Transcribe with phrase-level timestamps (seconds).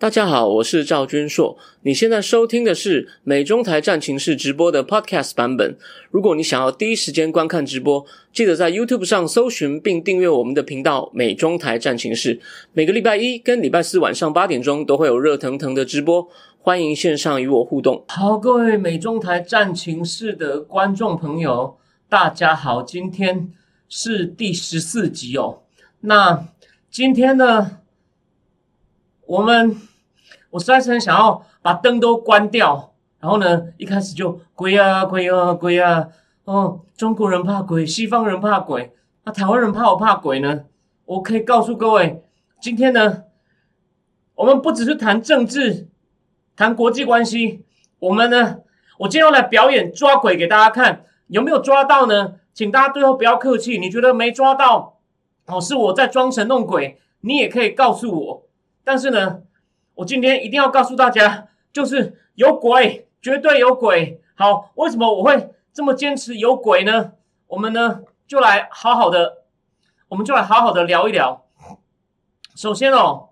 [0.00, 1.58] 大家好，我是赵君硕。
[1.82, 5.76] 你现在收听的是美中台战情室直播的 Podcast 版本。
[6.12, 12.38] 如果你想要第一时间观看直播，记得在 YouTube 上搜寻并订阅我们的频道“美中台战情室”。
[12.72, 16.28] 每个礼拜一跟礼拜四晚上八点钟都会有热腾腾的直播，
[16.60, 18.04] 欢迎线上与我互动。
[18.06, 21.76] 好，各位美中台战情室的观众朋友，
[22.08, 23.50] 大家好，今天
[23.88, 25.62] 是第十四集哦。
[26.02, 26.46] 那
[26.88, 27.78] 今天呢，
[29.26, 29.87] 我们。
[30.50, 36.08] 我实在是很想要把灯都关掉，然后呢，一开始就鬼啊鬼啊鬼啊，
[36.44, 38.92] 哦，中国人怕鬼，西方人怕鬼，
[39.24, 40.64] 那台湾人怕不怕鬼呢？
[41.04, 42.22] 我可以告诉各位，
[42.60, 43.24] 今天呢，
[44.36, 45.88] 我们不只是谈政治，
[46.56, 47.64] 谈国际关系，
[47.98, 48.60] 我们呢，
[49.00, 52.36] 我今天要来表演抓鬼给大家看，有没有抓到呢？
[52.54, 54.98] 请大家最后不要客气，你觉得没抓到，
[55.46, 58.46] 哦，是我在装神弄鬼，你也可以告诉我，
[58.82, 59.42] 但是呢。
[59.98, 64.22] 我今天一定要告诉大家，就是有鬼，绝对有鬼。
[64.36, 67.14] 好，为什么我会这么坚持有鬼呢？
[67.48, 69.42] 我们呢就来好好的，
[70.06, 71.44] 我们就来好好的聊一聊。
[72.54, 73.30] 首先哦，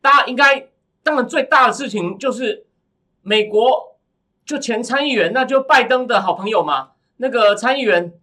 [0.00, 0.68] 大家应该
[1.02, 2.66] 当然最大的事情就是
[3.22, 3.96] 美国
[4.44, 8.14] 就前参议员，那就拜登的好朋友嘛，那个参议员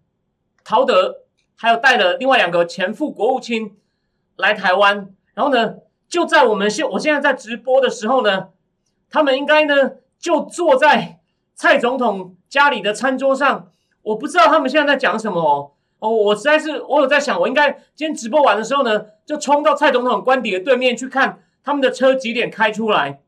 [0.63, 1.23] 陶德，
[1.57, 3.75] 还有带了另外两个前副国务卿
[4.37, 5.79] 来台湾，然后呢。
[6.11, 8.49] 就在我们现我现在在直播的时候呢，
[9.09, 11.21] 他们应该呢就坐在
[11.55, 13.71] 蔡总统家里的餐桌上。
[14.01, 15.71] 我不知道他们现在在讲什么哦。
[15.99, 23.21] 哦，我实在是我有在想，我应该今天直播完的时候呢，就冲到蔡总统官邸的对面去看他们的车几点开出来。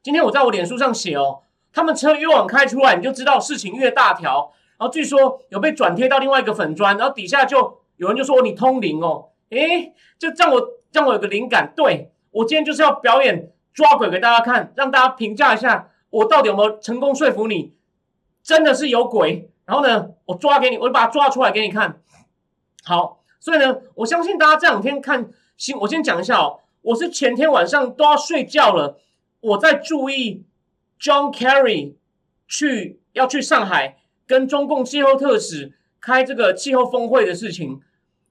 [0.00, 1.40] 今天我在我脸书上写哦，
[1.72, 4.52] 他们车越晚开出来，你就知道事情越大条。
[4.78, 10.77] 然后据说有被转贴到另外一个粉砖，然后底下就有人就说你通灵哦，诶，就让我。
[10.92, 17.74] 让我有个灵感，对我今天就是要表演抓鬼给大家看，让大家评价一下我到底有没有成功说服你，
[18.42, 19.50] 真的是有鬼。
[19.66, 22.00] 然后呢，我抓给你，我就把它抓出来给你看。
[22.84, 28.98] 好，所以呢，我相信大家这两天看新，我先讲一下哦，我是前天晚上都要睡觉了，
[29.40, 30.46] 我在注意
[30.98, 31.96] John Kerry
[32.46, 37.82] 去要去上海跟中共气候特使开这个气候峰会的事情。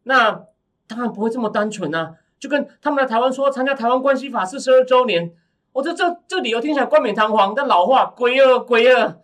[0.03, 0.45] 那
[0.87, 2.15] 当然不会这么单纯啊。
[2.39, 5.33] 就跟他们来台湾说参加台湾关系法四十二周年，
[5.73, 9.19] 我这这这理由听起来冠冕堂皇，但老话鬼儿鬼儿。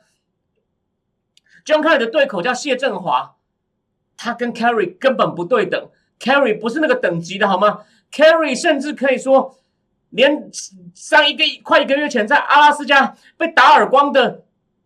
[1.63, 3.35] John Kerry 的对口叫谢振华，
[4.18, 7.81] 他跟 Kerry 根本不对等，Kerry 不是那个等级的好吗
[8.12, 9.57] ？Kerry 甚至可以说，
[10.09, 10.50] 连
[10.95, 14.44] 上一个快一个月前在阿拉斯加被打耳光的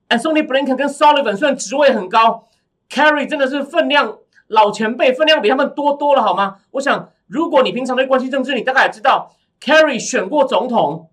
[0.10, 2.48] Anthony Blinken 跟 Sullivan 虽然职位很高
[2.90, 4.18] ，Kerry 真的是分量
[4.48, 6.60] 老前辈，分量比他们多多了好吗？
[6.72, 7.10] 我想。
[7.28, 11.10] 如果你平常对关系政治，你大概也知道，Kerry 选过总统，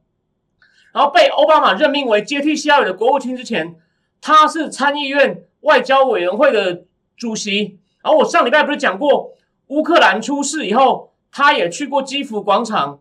[0.92, 3.76] 然后被奥巴马任命为接替希拉里的国务卿之前，
[4.20, 6.84] 他是参议院外交委员会的
[7.16, 7.78] 主席。
[8.02, 9.32] 然后我上礼拜不是讲过，
[9.68, 13.00] 乌克兰出事以后，他也去过基辅广场。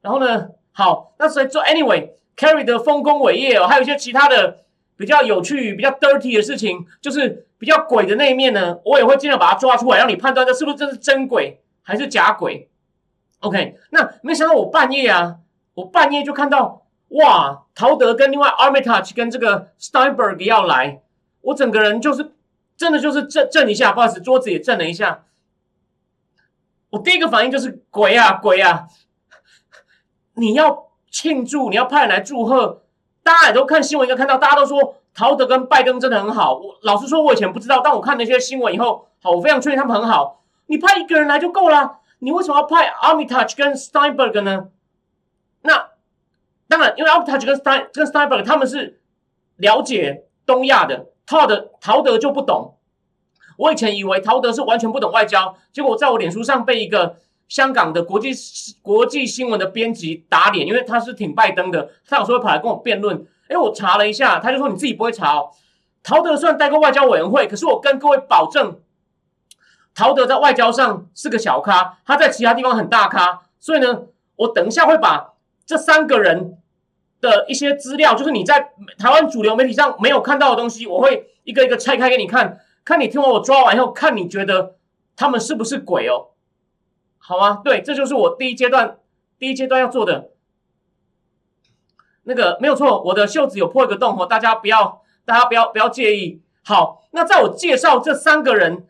[0.00, 4.58] 然后呢，好，那所以做 Anyway，Kerry 的丰功伟业哦，还有一些其他的
[4.96, 11.60] 比较有趣、比较 dirty 的事情，就是比较鬼的那一面呢，我也会尽量把它抓出来，让你判断这是不是真是真鬼。
[11.82, 12.70] 还是假鬼
[13.40, 13.76] ，OK？
[13.90, 15.36] 那没想到我半夜啊，
[15.74, 21.02] 我半夜就看到哇，陶德跟另外 Armitage 跟这个 Steinberg 要来，
[21.40, 22.32] 我整个人就是
[22.76, 25.24] 真的就是震震一下，不好意思，桌子也震了一下。
[26.90, 28.86] 我第一个反应就是鬼啊鬼啊！
[30.34, 32.82] 你要庆祝，你要派人来祝贺，
[33.22, 36.54] 大家也都看新闻，应该看到，大家都说陶德跟拜登真的很好。
[36.54, 40.41] 我老实说，我以前不知道，但我看那些新闻以后，好，我非常确定他们很好。
[40.72, 44.68] 你派一个人来就够了，你为什么要派 Armitage 跟 Steinberg 呢？
[45.60, 45.90] 那
[46.66, 49.02] 当然，因为 Armitage 跟 Stein 跟 Steinberg 他们是
[49.56, 52.78] 了解东亚的，陶德陶德就不懂。
[53.58, 57.16] 我以前以为陶德是完全不懂外交，结果在我脸书上被一个
[57.48, 58.32] 香港的国际
[58.80, 63.26] 国际新闻的编辑打脸，因为他是挺拜登的，他有时候跑来跟我辩论。
[63.48, 65.50] 哎，我查了一下，他就说你自己不会查哦。
[66.02, 68.78] 陶德虽然待过外交委员会，可是我跟各位保证。
[69.94, 74.04] 陶德在外交上是个小咖，他在其他地方很大咖，所以呢，
[74.36, 75.34] 我等一下会把
[75.66, 76.56] 这三个人
[77.20, 84.76] 的一些资料，就是你在台湾主流媒体上没有看到的东西，我会一个一个拆开给你看，看你听完我抓完以后，看你觉得
[85.14, 86.28] 他们是不是鬼哦？
[87.18, 87.60] 好吗？
[87.62, 88.96] 对，这就是我第一阶段
[89.38, 90.30] 第一阶段要做的。
[92.22, 96.40] 那个没有错，我的袖子有破一个洞哦，大家不要大家不要不要介意。
[96.64, 98.86] 好，那在我介绍这三个人。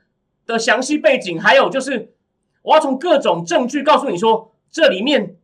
[0.47, 2.15] 的详细背景，还有就是，
[2.63, 5.37] 我要从各种证据告诉你说，这里面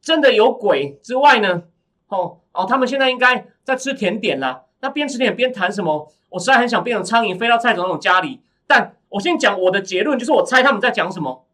[0.00, 1.64] 真的有鬼之外呢，
[2.08, 4.64] 哦哦，他们现在应该在吃甜点啦。
[4.80, 6.12] 那边吃甜点边谈什么？
[6.30, 8.40] 我实在很想变成苍蝇飞到蔡总统家里。
[8.66, 11.46] 但我先讲我的结论，就是我猜他们在讲什么。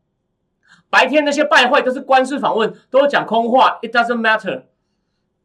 [0.90, 4.64] 白天那些拜会都是官式访问，都是讲空话，It doesn't matter。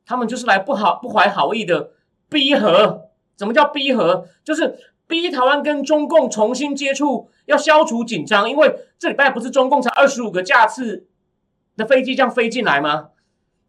[0.05, 1.91] 他们就是来不好不怀好意的
[2.29, 3.09] 逼和。
[3.37, 4.27] 什么叫逼和？
[4.43, 8.49] 就是逼台湾跟中共重新接触，要消除紧张。
[8.49, 11.07] 因为这礼拜不是中共才二十五个架次
[11.75, 13.09] 的飞机这样飞进来吗？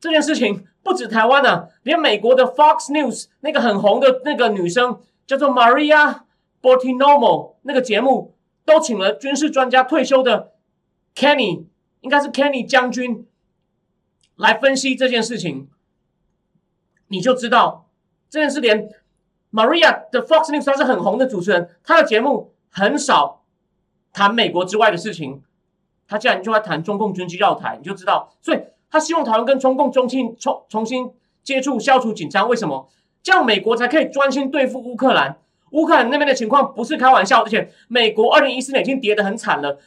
[0.00, 6.20] 这件事情不止台湾呢，连美国的 Fox News 那个很红的那个女生叫做 Maria
[6.62, 10.52] Bortinomo 那个节目都请了军事专家退休的
[11.14, 11.64] Kenny，
[12.00, 13.26] 应该是 Kenny 将军
[14.36, 15.68] 来分析这件事情。
[17.08, 17.88] 你就知道
[18.28, 18.88] 这件事，连
[19.52, 23.42] Maria 的 Fox News 她是很红的主持人，她的节目很少
[24.12, 25.42] 谈美国之外的事情，
[26.06, 28.30] 她竟然就在谈中共军机绕台，你就知道。
[28.40, 28.60] 所以
[28.90, 31.10] 他希望台湾跟中共中新重重新
[31.42, 32.48] 接触，消除紧张。
[32.48, 32.88] 为什么？
[33.22, 35.36] 这样美国才可以专心对付乌克兰。
[35.72, 39.78] 乌克兰那边的情况不是开玩笑，而且美国二零一四年已经跌得很惨了。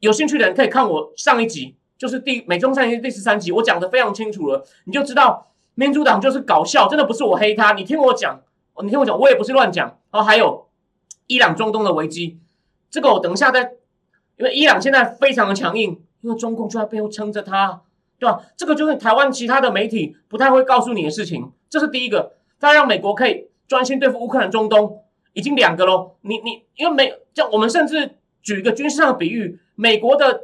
[0.00, 5.46] 有兴趣的人可以看我上一集，就是第美中战役第十三集，我讲的非常清楚了，你就知道。
[5.74, 7.72] 民主党就是搞笑，真的不是我黑他。
[7.74, 8.40] 你听我讲，
[8.82, 9.98] 你听我讲，我也不是乱讲。
[10.10, 10.68] 哦，还有
[11.26, 12.38] 伊朗中东的危机，
[12.90, 13.60] 这个我等一下再，
[14.36, 17.82] 因为伊朗现在非常的强硬，因为中共就在背后撑着他，
[18.18, 18.42] 对吧？
[18.56, 21.52] 这个就是台湾其他的媒体不太会告诉你的事情。
[21.68, 26.16] 这是第一个，再让美国可以专心对付乌克兰中东，已经两个喽。
[26.22, 30.42] 你你因为美，像我们甚至举一个军事上的比喻，美国的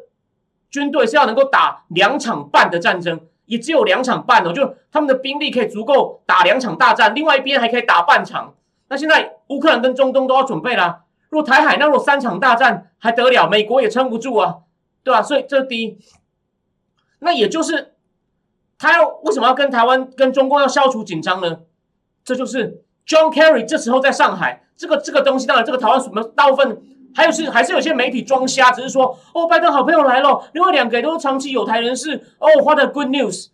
[0.71, 3.21] 军队是要能够打两场半的战争。
[3.47, 8.55] 也只有两场半哦，就他们的兵力可以足够打两场大战，另外一边还可以打半场。
[8.89, 11.05] 那现在乌克兰跟中东都要准备啦。
[11.31, 13.49] 若台海那若三场大战还得了？
[13.49, 14.59] 美国也撑不住啊，
[15.03, 15.23] 对吧？
[15.23, 15.99] 所以这第一。
[17.21, 17.95] 那也就是
[18.79, 21.61] 他要为什么要跟台湾跟中共要消除紧张呢？
[22.25, 26.83] 这就是 John Kerry 这时候在上海，这个这个东西当然这个台湾什么大部分。
[27.17, 33.49] 还有是还是有些媒体装瞎，只是说哦，拜登好朋友来了，另外两个都是长期有台人士哦，发的 good news，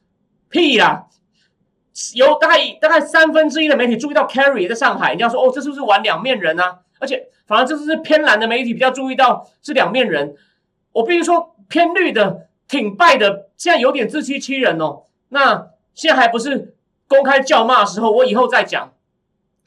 [0.49, 1.06] 屁啦！
[2.14, 6.81] 有大概大概三分之一的媒体注意到 Carrie 在上海，你要说哦，这是不是玩两面人啊？
[6.99, 10.35] 而且反而这是偏蓝的媒体比较注意到是两面人。
[10.93, 15.05] 我必须说偏绿的挺败的，现在有点自欺欺人哦。
[15.29, 16.75] 那现在还不是
[17.06, 18.93] 公开叫骂的时候，我以后再讲。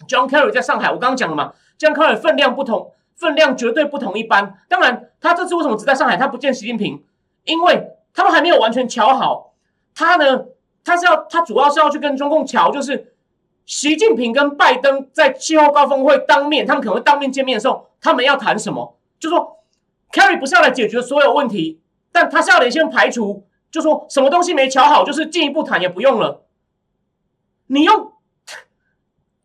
[0.08, 2.92] John Kerry 在上海，我刚刚讲了嘛，John Kerry 分量不同。
[3.16, 4.60] 分量绝对不同一般。
[4.68, 6.18] 当然，他这次为什么只在上海？
[6.18, 7.04] 他不见习近平，
[7.44, 9.54] 因为他们还没有完全瞧好。
[9.94, 10.46] 他呢，
[10.84, 13.14] 他是要他主要是要去跟中共瞧，就是
[13.66, 18.98] 习近平跟拜登在气候高峰会当面，他们可能会当面见面的时候，他们要谈什么？
[19.20, 19.60] 就说
[20.12, 21.82] Carry 不是要来解决所有问题，
[22.12, 26.44] 但他是要先排除，就说什么东西没瞧好，就是进一步谈也不用了。
[27.68, 28.12] 你用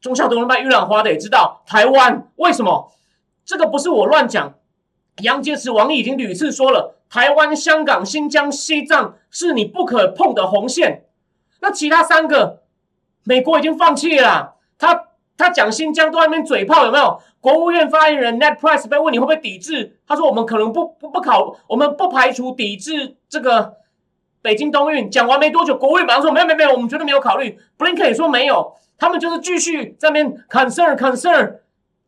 [0.00, 2.92] 中校都能卖玉兰花的也知道，台湾为什么？
[3.50, 4.54] 这个不是我乱讲，
[5.22, 11.06] 杨洁篪、王毅已经屡次说了，台湾、香港、新疆、西藏是你不可碰的红线。
[11.58, 12.62] 那其他三个，
[13.24, 14.54] 美国已经放弃了。
[14.78, 15.06] 他
[15.36, 17.20] 他讲新疆都在那边嘴炮，有没有？
[17.40, 23.78] 国务院发言人 Net Price 被问你会不会抵制，他说我们可能不不不考，我们不排除抵制这个
[24.42, 25.10] 北京冬运。
[25.10, 27.58] 讲完没多久，国务院马上说没有没有没有，我们绝对没有考虑。
[27.76, 31.56] Blinken 也说没有，他们就是继续在那边 concern concern。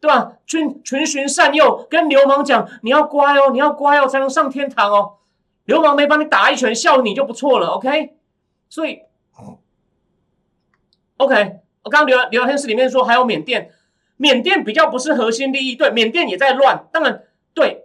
[0.03, 0.33] 对吧？
[0.47, 5.19] 群群循善诱，跟流氓讲你要乖哦，你要乖哦，才能上天堂哦。
[5.65, 7.69] 流氓没帮你打一拳，笑你就不错了。
[7.69, 8.17] OK，
[8.69, 9.03] 所以
[11.19, 13.71] OK，我刚刚聊聊天室里面说还有缅甸，
[14.17, 16.89] 缅甸比较不是核心利益，对，缅甸也在乱。
[16.93, 17.23] 当然，
[17.55, 17.85] 对，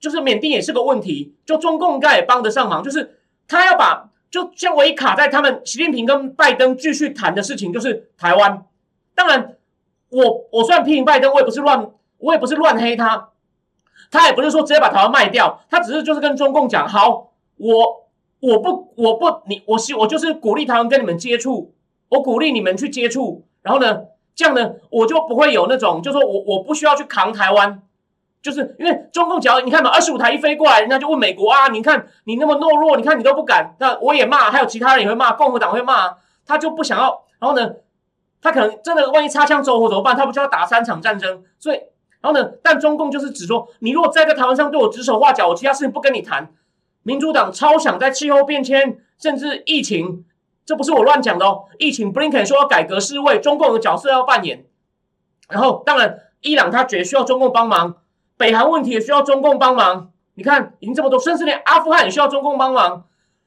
[0.00, 1.36] 就是缅甸也是个问题。
[1.46, 8.66] 就中共应该也帮得上忙，就是他要把就像唯一卡在他们习近平跟拜登继续谈的事情，就是台湾。
[9.14, 9.56] 当然。
[10.14, 13.30] 我我虽然批评拜登，我也不是乱，我也不是乱黑他，
[14.12, 18.06] 他也不是说直接把台湾卖掉，他只是就是跟中共讲，好，我
[18.38, 21.74] 我不我不你我希我就是鼓励台湾跟你们接触，
[22.10, 24.02] 我鼓励你们去接触，然后呢，
[24.36, 27.82] 这样呢，我就不会有那种，就说我我不需要去扛台湾，
[28.40, 36.14] 就是因为中共只要你看嘛，二十五台一飞过来，人家就问美国啊，你看你那么懦弱，你看你都不敢，那我也骂，还有其他人也会骂，共和党会骂，
[36.46, 37.74] 他就不想要，然后呢？
[38.44, 40.14] 他可能真的万一擦枪走火怎么办？
[40.14, 41.42] 他不就要打三场战争？
[41.58, 41.78] 所以，
[42.20, 42.52] 然后呢？
[42.62, 46.52] 但中共就是只说，你如果再在台湾上对我指手画脚，我其他事情不跟你谈。
[47.04, 50.26] 民主党超想在气候变迁，甚至疫情，
[50.66, 51.64] 这不是我乱讲的哦。
[51.80, 54.66] 疫情，Blinken 说要改革世卫，中共的角色要扮演。
[55.48, 57.96] 然后，当然，伊朗他绝需要中共帮忙，
[58.36, 60.10] 北韩问题也需要中共帮忙。
[60.34, 63.04] 你看，已经这么多，甚至连阿富汗也需要中共帮忙。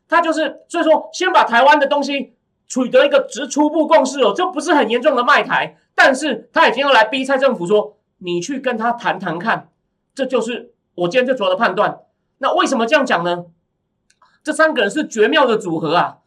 [0.09, 2.36] 他就是所以说先把台湾的东西
[2.67, 9.69] 取得一个只初步共识哦，这不是很严重的卖台，但是他已经要来逼蔡政府说，你去跟他谈谈看，
[10.13, 11.99] 这就是我今天最主要的判断。
[12.39, 13.45] 那为什么这样讲呢？
[14.43, 16.17] 这三个人是绝妙的组合啊！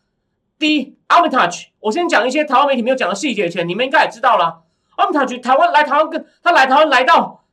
[0.58, 4.62] 第一，Armitage，我先讲一些台湾媒体没有讲的细节，前你们应该也知道了。
[4.96, 7.44] Armitage 台湾来台湾跟他来台湾来到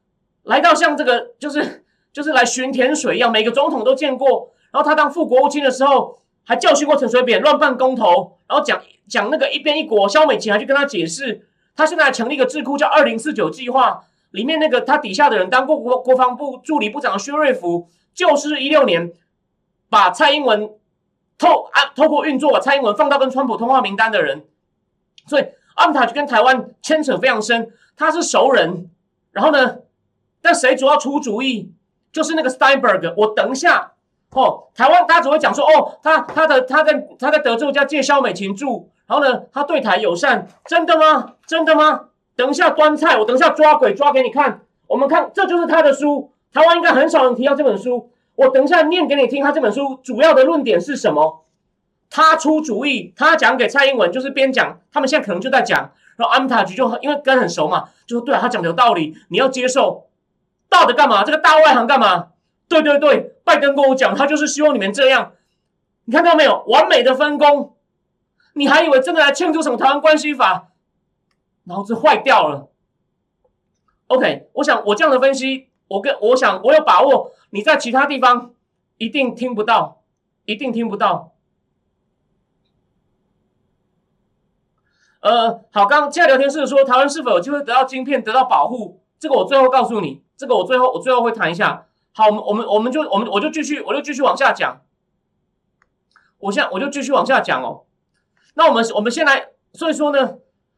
[0.44, 4.51] 来到像这个就是就是来巡田水一样，每个总统都见过。
[4.72, 11.46] 然后他当副国务卿的时候，还教训过陈水扁乱办公投，然后讲讲那个一边一国，肖美琴还去跟他解释。
[11.75, 19.12] 他现在还成立一个智库叫二零四九计划，里面那个他底下的人当过国国防部助理部长的薛瑞福，就是一六年。
[19.89, 20.70] 把蔡英文
[21.38, 24.44] 透啊，透过运作把蔡英文放到跟川普通话名单的人，
[25.25, 28.89] 所以阿姆塔就跟台湾牵扯非常深，他是熟人。
[29.32, 29.77] 然后呢，
[30.42, 31.72] 但谁主要出主意？
[32.12, 33.13] 就是那个 Steinberg。
[33.16, 33.94] 我等一下
[34.31, 41.34] 哦，台湾大家只会讲说哦，他他的他在他在德州家借肖美琴住，然后呢，他对台友善，真的吗？
[41.48, 42.05] 真的吗？
[42.36, 44.62] 等一下端菜，我等一下抓鬼抓给你看。
[44.88, 48.10] 我们看，这就是他的书，台湾应该很少人提到这本书。
[48.36, 51.43] 我等一下念给你听，他这本书主要的论点是什么？
[52.10, 60.05] 他出主意，他讲给蔡英文，就是边讲，他们现在可能就在讲，然后安塔局就因为跟很熟嘛，就说对啊，他讲的有道理，你要接受。
[60.69, 61.24] 大的干嘛？
[61.24, 62.27] 这个大外行干嘛？
[62.69, 65.32] 对对对，拜登跟我讲，他就是希望你们这样。
[66.04, 66.66] 你看到没有？
[66.68, 67.77] 完美的分工，
[68.54, 70.74] 你还以为真的来庆祝什么台湾关系法？
[71.63, 72.70] 脑子坏掉了。
[74.08, 77.32] OK，我想我这样的分析，我跟我想我有把握。
[77.51, 78.54] 你在其他地方
[78.98, 80.04] 一定听不到，
[80.44, 81.32] 一定听不到。
[85.22, 89.01] 呃，好，刚刚现在聊天室说台湾是否有机会得到晶片，得到保护？
[89.18, 91.87] 这个我最后告诉你，这个我最后我最后会谈一下。
[92.18, 94.82] 好，我们我们我们就我们我就继续我就继续往下讲。
[96.40, 97.84] 我现在我就继续往下讲哦。
[98.56, 100.38] 那我们我们先来，所以说呢，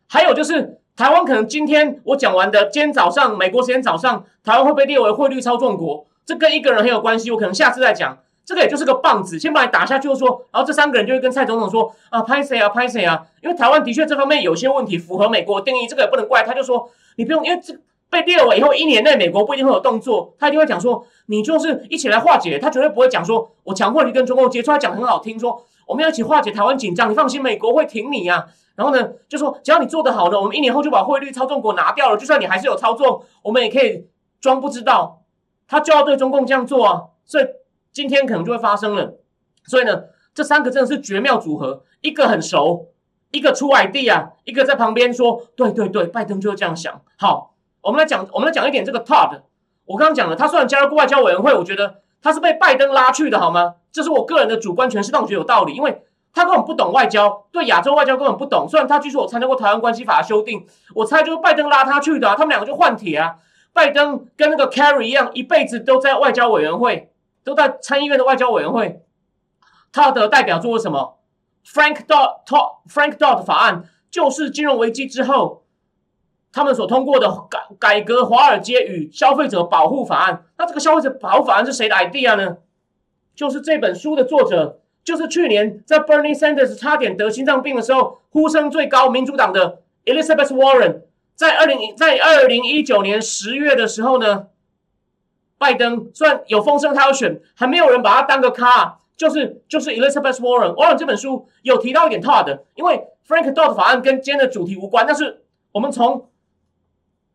[0.09, 6.05] 还有就是台湾可能今天我讲完的，今天早上美国时间早上，台湾会被列为汇率操纵国。
[6.25, 8.17] 这跟一个人很有关系，我可能下次再讲。
[8.43, 13.25] 这个也就是个棒子，先把你打下去，就说，然后这三个人就会跟蔡总统说啊，拍谁啊，拍谁啊？
[13.41, 16.53] 因为台湾的确这方面有些问题，符合美国定义，这个也不能怪他。
[16.53, 17.73] 就说你不用，因为这
[18.09, 28.47] 被列为以后一年内美国不一定会有动作，他一定会讲说，你就是一起来化解，他绝对不会讲说我强迫你跟中共接触，他讲很好听，说我们要一起化解台湾紧张，你放心，美国会挺你呀。
[28.75, 34.07] 然后呢，就说只要你做得好呢，我们一年后就把汇率操纵国拿掉了，就算你还是有操纵，我们也可以
[34.39, 35.23] 装不知道。
[35.67, 37.45] 他就要对中共这样做啊，所以
[37.91, 39.19] 今天可能就会发生了。
[39.65, 42.87] 所以呢，这三个真的是绝妙组合，一个很熟，
[43.31, 47.01] 一个出外地啊，一个在旁边说，对对对，拜登就是这样想。
[47.17, 47.48] 好，
[47.81, 49.41] 我们来讲，我们来讲一点这个 Todd。
[49.85, 53.75] 我刚刚讲了，他虽然加入过外交委员会，我觉得他是被拜登拉去的，好吗？
[53.91, 58.67] 这是我个人的主观诠释，但我觉得有道理，因为他根本不懂外交，对亚洲外交根本不懂。
[58.69, 63.37] 虽然他据说我参加过台湾关系法的修订，我猜就是拜登拉他去的，他们两个就换铁啊。
[63.73, 67.11] 拜登跟那个 Kerry 一样，一辈子都在外交委员会，
[67.43, 69.03] 都在参议院的外交委员会。
[69.91, 71.17] 他的代表作是什么
[71.65, 72.41] ？Frank Dodd
[72.87, 75.63] Frank Dodd 法案，就是金融危机之后
[76.51, 80.45] 他们所通过的改改革华尔街与消费者保护法案。
[80.57, 82.57] 那这个消费者保护法案是谁的 idea 呢？
[83.35, 91.01] 就是这本书的作者，就是去年在 Bernie Sanders 差点得心脏病的时候，呼声最高民主党的 Elizabeth Warren。
[91.35, 94.47] 在二零在二零一九年十月的时候呢，
[95.57, 100.73] 拜登虽然有风声他要选，还没有人把他当个咖，就是就是 Elizabeth Warren。
[100.73, 106.27] Warren 这本书有提到一点 Todd，因为 Frank Dodd 法案跟今天的主题无关，但是我们从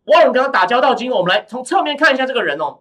[0.07, 2.81] Warren 跟他打交道经过，我们来从侧面看一下这个人哦。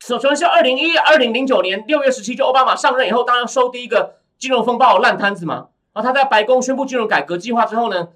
[0.00, 5.68] 首先是二零一二零零九年六月十七，就奥巴马上任以后，当然收第一个金融风暴烂摊子嘛。
[5.92, 8.08] 然后他在白宫宣布金融改革计划之后呢。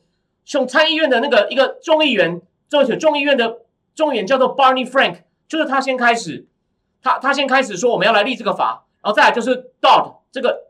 [0.51, 3.59] 从参议院的那个一个众议员，这位众议院的
[3.95, 6.47] 众议员叫做 Barney Frank，就是他先开始，
[7.03, 10.61] 他他先开始说我们要来立这个法，然后再来就是 Dodd 这个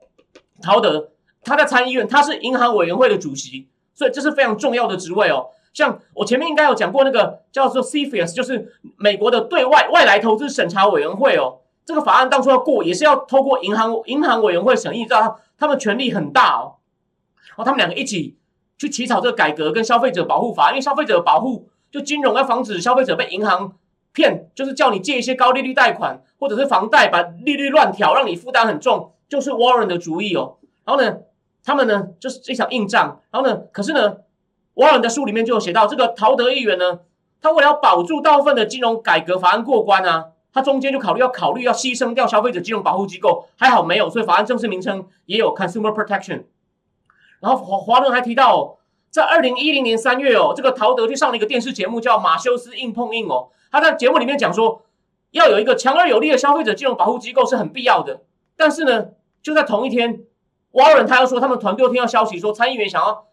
[0.61, 1.11] 陶德，
[1.45, 5.51] 他在参议院他是银行委员会的主席，所以这是非常重要的职位哦。
[5.73, 11.59] 像我前面应该有讲过那个叫做 CFIUS，就是美国的对外外来投资审查委员会哦。
[11.85, 16.77] 这个法案当初要过，也是要透过银行银行委员会审议，知道他们权力很大哦，
[17.49, 18.37] 然后他们两个一起。
[18.81, 23.73] 去起草这个改革跟消费者保护法，因为消费者保护就金融要防止消费者被银行
[24.13, 30.59] 骗，就是叫你借一些高利率贷款或者是房贷，把利率乱调，让你负担很重，就是 Warren 的主意哦。
[30.85, 31.19] 然后呢，
[31.65, 33.21] 他们呢就是一场硬仗。
[33.33, 34.19] 然后呢，可是呢
[34.79, 37.01] 沃伦的书里面就有写到，这个陶德议员呢，
[37.43, 46.45] 他为了保住大部分的金融改革法案过关啊，他中间就考虑要考虑要牺牲掉消费者金融保护机构，还好没有，所以法案正式名称也有 Consumer Protection。
[47.41, 48.79] 然后华华伦还提到、
[49.11, 54.83] 在二零一零年三月哦，这个陶德去上了一个电视节目叫《马修斯硬碰硬》哦，他在节目里面讲说，
[55.33, 58.23] 要有一个强而有力的消费者金融保护机构是很必要的。
[58.57, 59.09] 但是呢，
[59.43, 60.21] 就在同一天，
[60.73, 63.28] 瓦伦他又说，他们团队听到消息说，参议员想要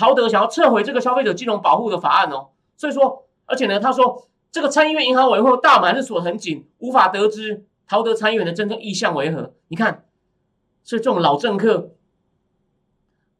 [0.00, 9.52] 陶德想要撤回这个消费者金融保护的法案哦，所以说，而且呢，他说这个参议院银行委员会大门是锁很紧，无法得知陶德参议员的真正意向为何。
[9.68, 10.06] 你看，
[10.84, 11.90] 所以这种老政客。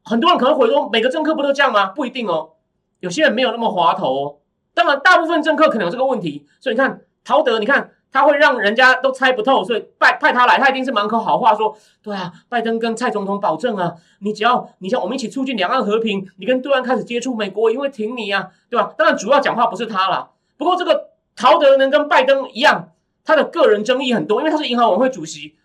[0.03, 1.87] 很多人可能会说，每个政客不都这样吗？
[1.87, 2.51] 不一定哦，
[2.99, 4.37] 有些人没有那么滑头哦。
[4.75, 6.45] 当然，大部分政客可能有这个问题。
[6.59, 18.93] 所以你看，陶德，你看他会让人家都猜不透，所以派派他来，他一定是满口好话，说对啊，拜登跟蔡总统保证啊，你只要你像我们一起促进两岸和平，你跟对岸开始接触，美国一定会挺你啊，对吧？
[18.97, 20.31] 当然，主要讲话不是他啦。
[20.57, 22.89] 不过这个陶德能跟拜登一样，
[23.23, 25.55] 他的个人争议很多，因为他是银行委员会主席，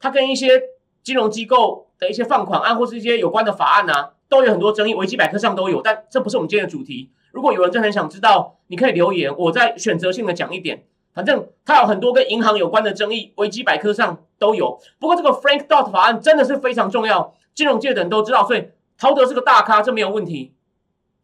[0.00, 0.60] 他跟一些
[1.02, 1.88] 金融机构。
[2.02, 7.12] 的一些放款案或是一些有关的法案啊，都有很多争议，维基百科上都有，但这不是我们今天的主题。
[7.30, 10.82] 如果有人真的很想知道，你可以留言，我再选择性的讲一点。
[11.14, 14.80] 反正它有很多跟银行有关的争议，维基百科上都有。
[14.98, 20.54] 不过这个 Frank Dot 法案真的是非常重要，金融界的人都知道，所以陶德是个大咖，这没有问题。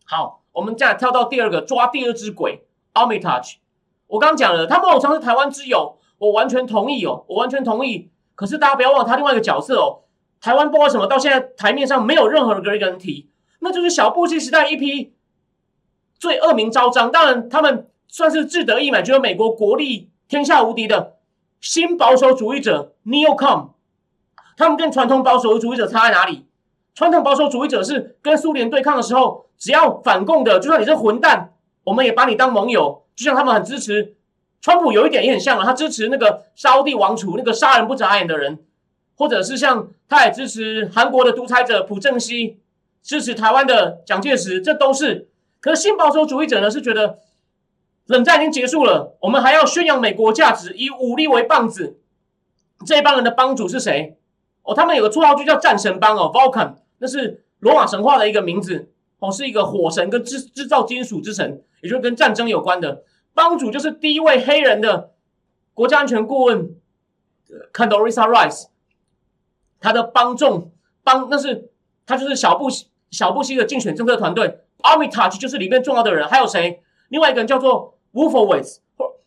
[0.04, 2.64] 好，我们再跳到第二个，抓第二只鬼
[2.94, 3.54] Armitage。
[4.06, 8.10] 我刚刚讲了，他某种程度是台湾之友，我完全同意哦，我完全同意。
[8.34, 10.00] 可是大家不要忘了他另外一个角色哦。
[10.40, 13.28] 台湾不管什么，到现在台面上没有任何一个人提，
[13.58, 15.12] 那就是小布希时代一批
[16.18, 21.18] 最恶名昭彰，当然他们算是志得意满，觉得美国国力天下无敌的
[21.60, 23.68] 新保守主义者 Neocon，
[24.56, 26.44] 他们跟传统保守主义者差在哪里？
[26.96, 31.52] 传统保守主义者是跟苏联对抗的时候，只要反共的，就算你是混蛋，
[31.84, 34.16] 我们也把你当盟友，就像他们很支持
[34.60, 38.58] 川普，有一点也很像啊，他支持那个沙地王储那个杀人不眨眼的人。
[39.14, 42.58] 或者是像他也支持韩国的独裁者朴正熙，
[43.00, 45.28] 支持台湾的蒋介石，这都是。
[45.60, 47.20] 可是新保守主义者呢，是觉得
[48.08, 52.00] 冷战已经结束了，我们还要宣扬美国价值，以武力为棒子。
[52.86, 54.18] 这一帮人的帮主是谁？
[54.62, 63.04] 哦，他们有个绰号就叫战神帮哦，Vulcan，那是罗马神话的一个名字哦，是一个火神跟制制造金属之神，也就是跟战争有关的。
[63.34, 65.12] 帮主就是第一位黑人的
[65.74, 66.74] 国家安全顾问
[67.72, 68.68] Condoleezza Rice。
[69.80, 70.72] 他的帮众
[71.04, 71.70] 帮那是
[72.06, 72.68] 他就是小布
[73.10, 76.82] 小布希的竞选政策团队，Armitage 就是里面重要的人，还有谁？
[77.08, 78.78] 另外一个人叫做 Wolfowitz，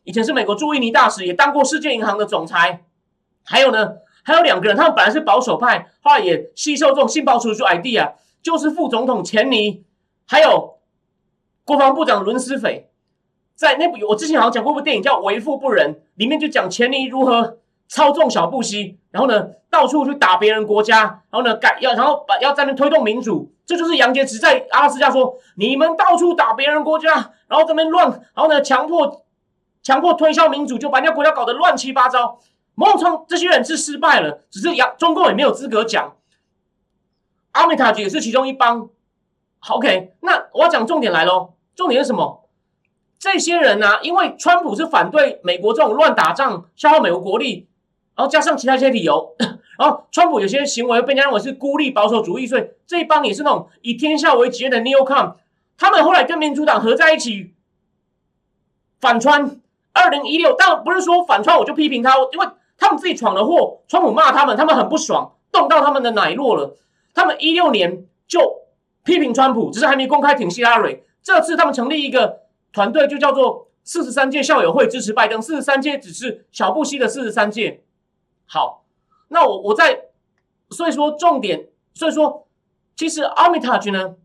[0.04, 2.84] 以前是美国驻印尼大使，也当过世界银行的总裁。
[3.44, 9.84] 还有呢，还有两个人，他们本来是保守派，后来也吸收这种新保守主义 idea，就是副总统钱尼，
[10.28, 10.80] 还有
[11.66, 12.90] 国防部长伦斯斐。
[13.56, 17.58] 在那部我之前好像讲过部电影叫《为富不仁》，里面就讲钱尼如何。
[17.94, 29.24] 操纵小布希，然后呢，到处去打别人国家，然后呢，改要，然后把要在那推动民主，这就是杨洁篪在阿拉斯加说，你们到处打别人国家，然后这边乱，然后呢，强迫
[29.82, 32.38] 强迫推销民主，就把人家国家搞得乱七八糟。
[32.76, 36.18] 某种程度这些人是失败了，只是杨中共也没有资格讲。
[37.54, 38.90] 阿米塔也是其中一帮。
[39.70, 42.50] OK，那我要讲重点来喽，重点是什么？
[43.18, 47.70] 这些人呢，因为川普是反对美国这种乱打仗、消耗美国国力。
[48.18, 49.34] 然后加上其他一些理由，
[49.82, 55.34] 然后川普有些行为被人家认为是孤立保守主义，所以这一帮也是那种以天下为己任的 Neocon，
[55.76, 57.56] 他们后来跟民主党合在一起
[59.00, 59.60] 反川。
[59.94, 66.78] 二零一六，当然不是说反川我就批评他，因为他们自己闯了祸，川普骂他们，他们很不爽，动到他们的奶酪了。
[67.14, 68.40] 他们一六年就
[69.04, 71.04] 批评川普，只是还没公开挺希拉蕊。
[71.22, 77.84] 这次他们成立一个团队，就叫做四十三届校友会支持拜登，四十三届只是小布希的四十三届。
[78.46, 78.81] 好，
[79.34, 80.08] 那我我在，
[80.72, 82.50] 所以说重点，所以说
[82.98, 84.16] 其实 Armitage 呢，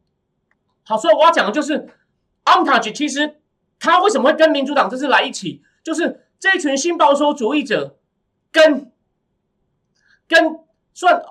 [0.85, 1.89] 好，所以我要讲的就是
[2.45, 3.37] Armitage 其实
[3.79, 7.97] 他为什么会跟民主党这次来一起，就是这一群新保守主义者
[8.51, 8.91] 跟
[10.27, 10.59] 跟
[10.93, 11.23] 算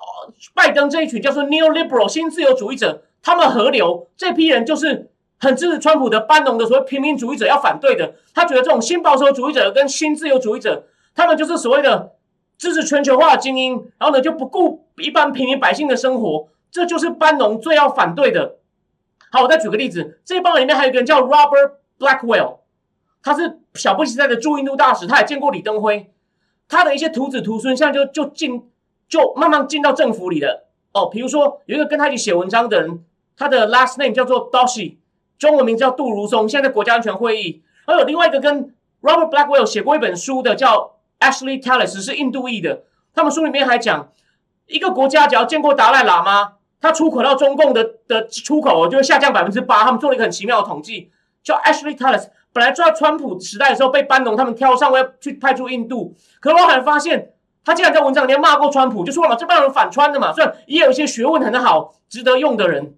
[0.54, 12.15] 拜登这一群叫做 Neoliberal 新自由主义者，他们合流，这批人就是很支持川普的班农的所谓平民主义者要反对的，他觉得这种新保守主义者跟新自由主义者，他们就是所谓的。
[12.58, 18.56] 支持全球化的精英，然后呢就不顾一般平民百姓的生活，这就是班农最要反对的。
[19.30, 22.58] 好，我再举个例子，这帮人里面还有一个人叫 Robert Blackwell，
[23.22, 26.12] 他是小布希在的驻印度大使，他也见过李登辉，
[26.68, 28.70] 他的一些徒子徒孙现在就就进
[29.08, 30.68] 就慢慢进到政府里了。
[30.92, 33.04] 哦，比如说有一个跟他一起写文章的人，
[33.36, 34.96] 他的 last name 叫做 Doshi，
[35.38, 37.62] 中文名叫杜如松，现在在国家安全会议。
[37.84, 42.82] 还有另外一个跟 Robert Blackwell 写过一本书的，叫 Ashley Tallis，是印度裔的。
[43.14, 44.12] 他们书里面还讲，
[44.66, 49.84] 一个国家只要见过达赖喇嘛，他出口到中共的的出口就会下降百分之八。
[49.84, 51.10] 他们做了一个很奇妙的统计，
[51.42, 52.28] 叫 Ashley Tallis。
[52.52, 57.32] 本来在川普时代的时候被班农他们挑上，要去派驻印度，可我还发现
[57.64, 60.32] 他竟然在文章里面骂过川普，就说了嘛，这帮人反川的嘛。
[60.32, 62.94] 虽然也有一些学问很好、值得用的人，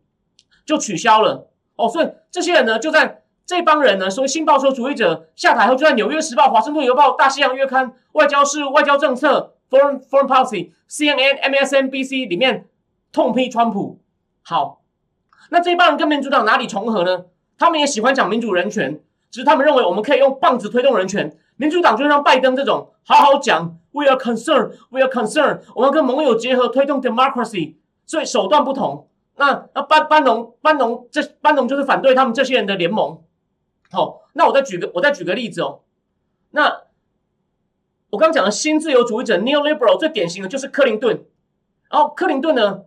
[0.66, 1.48] 就取消了。
[1.76, 3.22] 哦，所以这些人呢，就在。
[3.48, 12.66] 这帮人呢，所谓新保守主义者下台后，就在《纽约时报》、《华盛顿邮报》、《大西洋月刊》、外交事务、外交政策 （Foreign Foreign Policy）、CNN、MSNBC 里面
[13.10, 14.00] 痛批川普。
[14.42, 14.82] 好，
[15.48, 17.24] 那这帮人跟民主党哪里重合呢？
[17.56, 21.34] 他们也喜欢讲民主人权，只是他们认为我们可以用棒子推动人权。
[21.56, 29.08] 民主党就让拜登这种好好讲，We are concerned, we are concerned，我们跟盟友结合推动 democracy，所以手段不同。
[29.36, 33.22] 那那班班农班农这班农就是反对他们这些人的联盟。
[33.90, 35.80] 好，那我再举个，我再举个例子哦。
[36.50, 36.82] 那
[38.10, 41.24] 我刚讲的新自由主义者 （neoliberal） 最典型的就是克林顿。
[41.90, 42.82] 然后克林顿呢，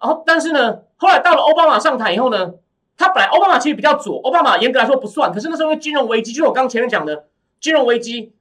[0.00, 2.54] 然后但是呢，后来到了奥巴马上台以后呢，
[2.96, 5.32] 他本来奥巴马其实比较左，奥巴马严格来说不算。
[5.32, 7.26] 可是那时候因为金融危机，就是我刚前面讲的
[7.60, 8.32] 金融危机，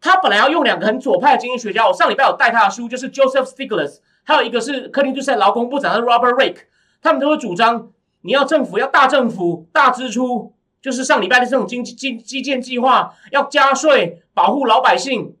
[0.00, 1.88] 他本来要用两个很左派的经济学家。
[1.88, 6.66] 我上礼拜有带他的书，就是 Joseph Stiglitz，还有一个是克林顿在劳工部长的 Robert Rake，
[7.02, 10.54] 他们都会主张你要政府要大政府大支出。
[10.80, 15.36] 就是上礼拜的这种经济基建计划，要加税保护老百姓。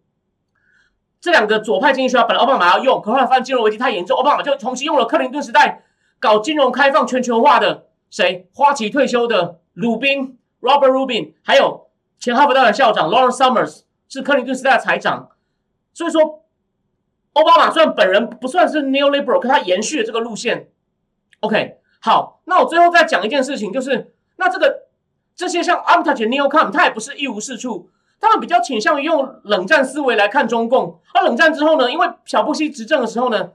[1.18, 5.82] 这两个左派经济学家本来奥巴马要用，可后来发现金融危机太严重，奥巴马就重新用了克林顿时代
[6.18, 8.48] 搞金融开放全球化的谁？
[8.54, 15.30] 花旗退休的鲁宾 Robert Rubin，还有前哈佛大学校长 Lawrence Summers 是克林顿时代的财长。
[15.94, 16.44] 所以说，
[17.32, 20.68] 奥巴马虽然本人不算是 neoliberal，可他延续了这个路线。
[21.40, 24.89] OK，好，那我最后再讲一件事情，就是那这个。
[25.40, 27.88] 这些像 Armitage、Neocom，他也不是一无是处，
[28.20, 31.00] 他们比较倾向于用冷战思维来看中共。
[31.14, 33.52] 而冷战之后呢，因为小布希执政的时候呢，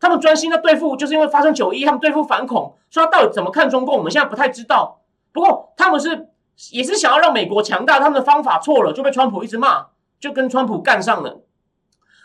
[0.00, 5.02] 他们专心的对付，就是因为发生九一，他们对付反恐，说他到底怎么看中共，我们现在不太知道。
[5.30, 6.30] 不过他们是
[6.72, 9.86] 也是想要让美国强大，他们的方法错了，就被川普一直骂，
[10.18, 11.42] 就跟川普干上了。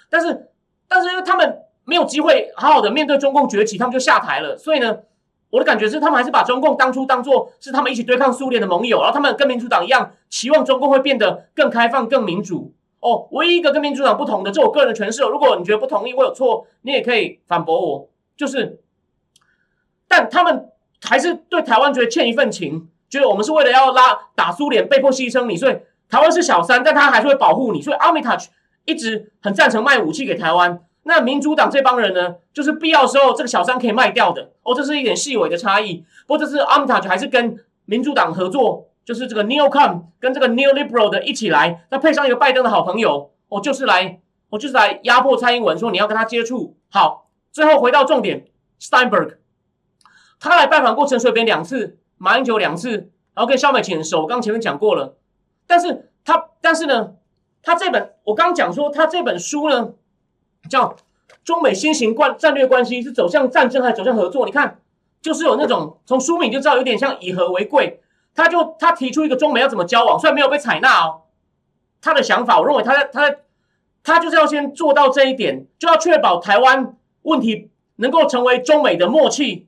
[0.10, 0.50] 但是，
[0.88, 4.58] 但是因为他们没有机会好好的面对中共崛起，他们就下台了。
[4.58, 4.98] 所以呢？
[5.56, 12.74] 我的感觉是，他们还是把中共当初当做是他们一起对抗苏联的盟友，然后他们跟民主党一样，期望中共会变得更开放、更民主。
[13.00, 15.22] 哦，唯一一个跟民主党不同的，这我个人的诠释。
[15.22, 18.10] 如果你觉得不同意，我有错，你也可以反驳我。
[18.36, 18.82] 就是，
[20.10, 25.78] 但他们还是对台湾觉得欠一份情，觉得我们是为了要拉打苏联，被迫牺牲你，所以
[26.10, 27.82] 台湾是小三，但他还是会保护你。
[27.82, 28.36] 所以阿米塔
[28.84, 30.82] 一直很赞成卖武器给台湾。
[31.08, 36.04] 那民主党这帮人呢，就是必要时候这个小三可以卖掉的哦，这是一点细微的差异。
[36.26, 46.76] 不过这是阿米塔还是跟民主党合作，就是这个 Neocom 跟这个 Neoliberal 的一起来，再配上一个拜登的好朋友，哦，就是来，我就是来压迫蔡英文，说你要跟他接触。
[46.90, 48.48] 好，最后回到重点
[48.82, 49.36] ，Steinberg，
[50.40, 55.16] 他来拜访过陈水扁两次，马英九两次，然后跟肖美琴熟，刚前面讲过了。
[55.68, 57.14] 但是他，但是呢，
[57.62, 59.94] 他这本我刚讲说他这本书呢。
[60.70, 60.96] 叫
[61.44, 64.46] 中美新型关战略关系是走向战争还是走向合作？
[64.46, 64.80] 你看，
[65.22, 68.02] 就是有那种从书名就知道有点像以和为贵。
[68.34, 71.22] 他就他提出一个中美要怎么交往，虽然没有被采纳哦。
[72.02, 73.40] 他的想法，我认为他在他在
[74.04, 79.68] 他就是要先做到这一点，就要确保台湾问题能够成为中美的默契。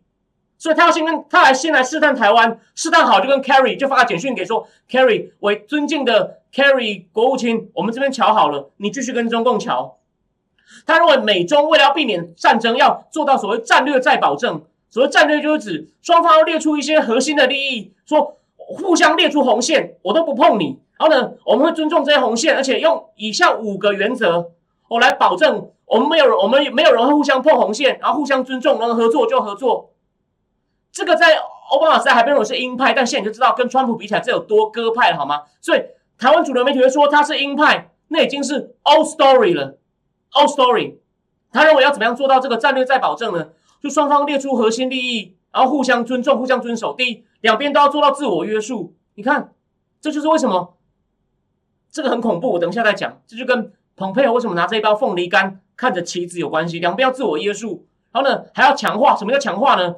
[0.60, 9.98] 所以他要先跟他来先来试探台湾，试探好就跟 Carry 就发简讯给说，Carry 为尊敬的 Carry 国务卿，我们这边瞧好了，你继续跟中共瞧。
[10.86, 14.64] 他认为美中为了要避免战争，要做到所谓战略再保证。
[14.90, 20.80] 所谓战略就是指双方要列出一些核心的利益，说互相列出红线，我都不碰你。
[20.98, 24.52] 然后呢，我们会尊重这些红线，而且用以下五个原则，
[24.88, 29.92] 我来保证我们没有我们没有人会互相碰红线，然后互相尊重，能合作就合作。
[30.92, 31.36] 这个在
[31.70, 35.44] 奥巴马时代还被认为是鹰派，但现在你就知道跟川普比起来，这有多鸽派了，好吗？
[35.62, 35.82] 所以
[36.18, 39.78] 台湾主流媒体会说他是鹰派，那已经是 old story 了。
[40.38, 40.98] Old story，
[41.52, 43.50] 他认为要怎么样做到这个战略再保证呢？
[43.82, 46.94] 就双方列出核心利益，然后互相尊重、互相遵守。
[46.94, 48.94] 第一，两边都要做到自我约束。
[49.16, 49.54] 你看，
[50.02, 50.76] 这就是为什么
[51.92, 52.52] 这个很恐怖。
[52.52, 53.22] 我等一下再讲。
[53.26, 56.80] 这就跟蓬佩奥为什么拿这一包凤梨干看着棋子有关系。
[56.80, 59.16] 两边要自我约束，然后呢还要强化。
[59.16, 59.96] 什么叫强化呢？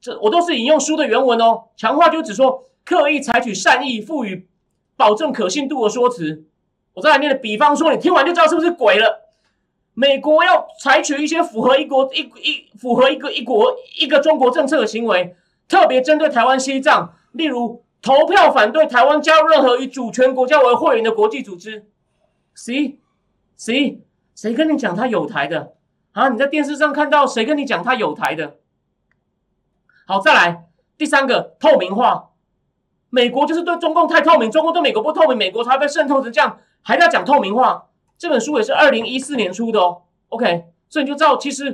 [0.00, 1.64] 这我都是引用书的原文哦。
[1.76, 4.48] 强化就只说刻意采取善意、赋予
[4.96, 6.44] 保证可信度的说辞。
[6.94, 9.27] 我再来念的，比方说，你听完就知道是不是鬼了。
[9.98, 15.34] 美国要采取一些符合一国一一符合一个一国一个中国政策的行为，
[15.66, 21.88] 特别针对台湾、西藏，例如投票反对台湾加入任何以主权国家为会员的国际组织。
[22.54, 23.00] 谁
[23.56, 24.00] 谁
[24.36, 25.72] 谁跟你讲他有台的
[26.12, 26.28] 啊？
[26.28, 28.58] 你在电视上看到谁跟你讲他有台的？
[30.06, 32.28] 好，再来第三个透明化。
[33.10, 37.87] 美国就是对中共太透明，中共对美国不透明，美国才被渗透成这样，还在讲透明化。
[38.18, 40.02] 这本书也是二零一四年出的哦。
[40.30, 41.64] OK，所以你就知道其实，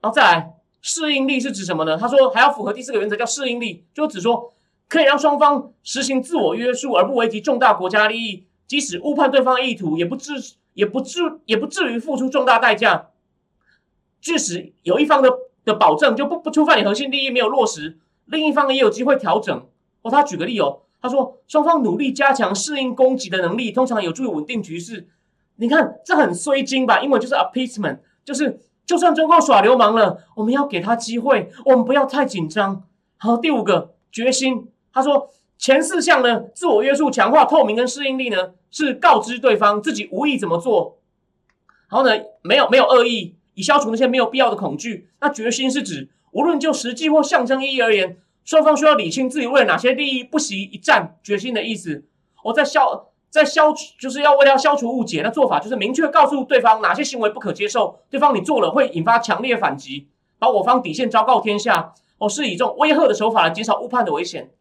[0.00, 1.96] 然后再来适应力是指什么呢？
[1.96, 4.52] 他说还要符合第四个原则，叫适应力，就只说
[4.88, 10.32] 可以让双方实行自我约束，而不危及重大国家利益，即使误判对方意图，也不至
[10.74, 13.08] 也不至也不至于付出重大代价。
[14.20, 15.30] 即使有一方的
[15.64, 19.66] 的保证就不不触犯你核心利益没有落实，另一方也有机会调整。
[20.02, 25.08] 哦，他举个例哦，他说双方努力加强适应攻击的能力，通常有助于稳定局势。
[25.56, 27.00] 你看这很衰精吧？
[27.00, 32.84] 英文就是 appeasement，就是就算中共耍流氓了，我们要给他机会，我们不要太紧张。
[33.16, 40.98] 好，第五个决心，他说前四项呢，自我约束、强化透明跟适应力呢，是告知对方自己无意怎么做，
[41.88, 42.12] 然后呢，
[42.42, 45.08] 没有没有恶意，以消除那些没有必要的恐惧。
[45.20, 48.18] 那决心是指无论就实际或象征意义而言。
[48.44, 52.04] 双方需要理清自己为了哪些利益不惜一战决心的意思。
[52.42, 60.06] 我在消在消除，就是要为了消除误解，那做法就是明确告诉对方哪些行为不可接受，对方你做了会引发强烈反击，
[60.38, 61.94] 把我方底线昭告天下。
[62.18, 64.52] 我是以这种威吓的手法来减少误判的危险。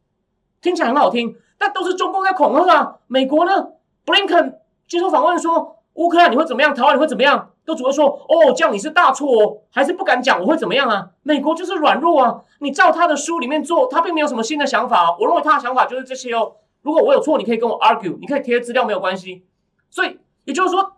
[0.59, 2.95] 听起来很好听，但都是中共在恐吓啊。
[3.05, 3.67] 美国呢，
[4.05, 6.73] 布林肯接受访问说，乌克兰你会怎么样？
[6.73, 7.51] 台湾你会怎么样？
[7.63, 11.11] 都只会说哦，这样你是大错哦，还是不敢讲我会怎么样啊？
[11.21, 15.15] 美国就是软弱啊，你照他的书里面做，他并没有什么新的想法。
[15.19, 16.53] 我认为他的想法就是这些哦。
[16.83, 19.43] 如果我有错，你可以跟我 argue，你可以贴资料没有关系。
[19.89, 20.97] 所以也就是说，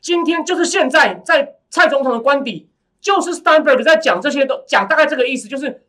[0.00, 2.68] 今天就是现在，在蔡总统的官邸，
[3.00, 5.84] 就是 Steinberg 在讲这些，都讲大概这个意思，就是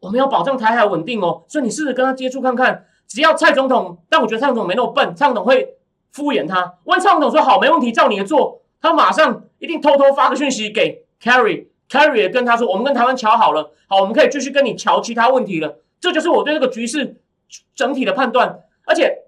[0.00, 1.44] 我们要保障台海稳定哦。
[1.46, 5.76] 所以你试着跟他接触看看，只要蔡总统，但我觉得蔡总统没那么笨，蔡总统会。
[6.12, 8.60] 敷衍他，万蔡总统说好，没问题，照你的做。
[8.82, 15.78] 他马上一定偷偷发个讯息给 Carry，Carry 也跟他说，我们跟台湾桥好了，好，我们可以继续跟你桥其他问题了。
[15.98, 17.21] 这就是我对这个局势
[17.74, 18.60] 整体的判断。
[18.84, 19.24] 而且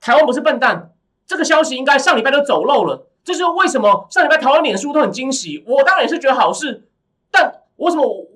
[0.00, 0.92] 台湾不是笨蛋，
[1.26, 3.08] 这个消息应该上礼拜都走漏了。
[3.24, 6.88] 这是为什么上礼拜台湾脸书都很惊喜，我当然也是觉得好事。
[7.30, 8.26] 但为什么我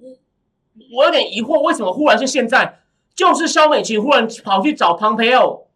[0.94, 2.80] 我有点疑惑，为什么忽然是现在？
[3.14, 5.66] 就是肖美琴忽然跑去找庞培奥。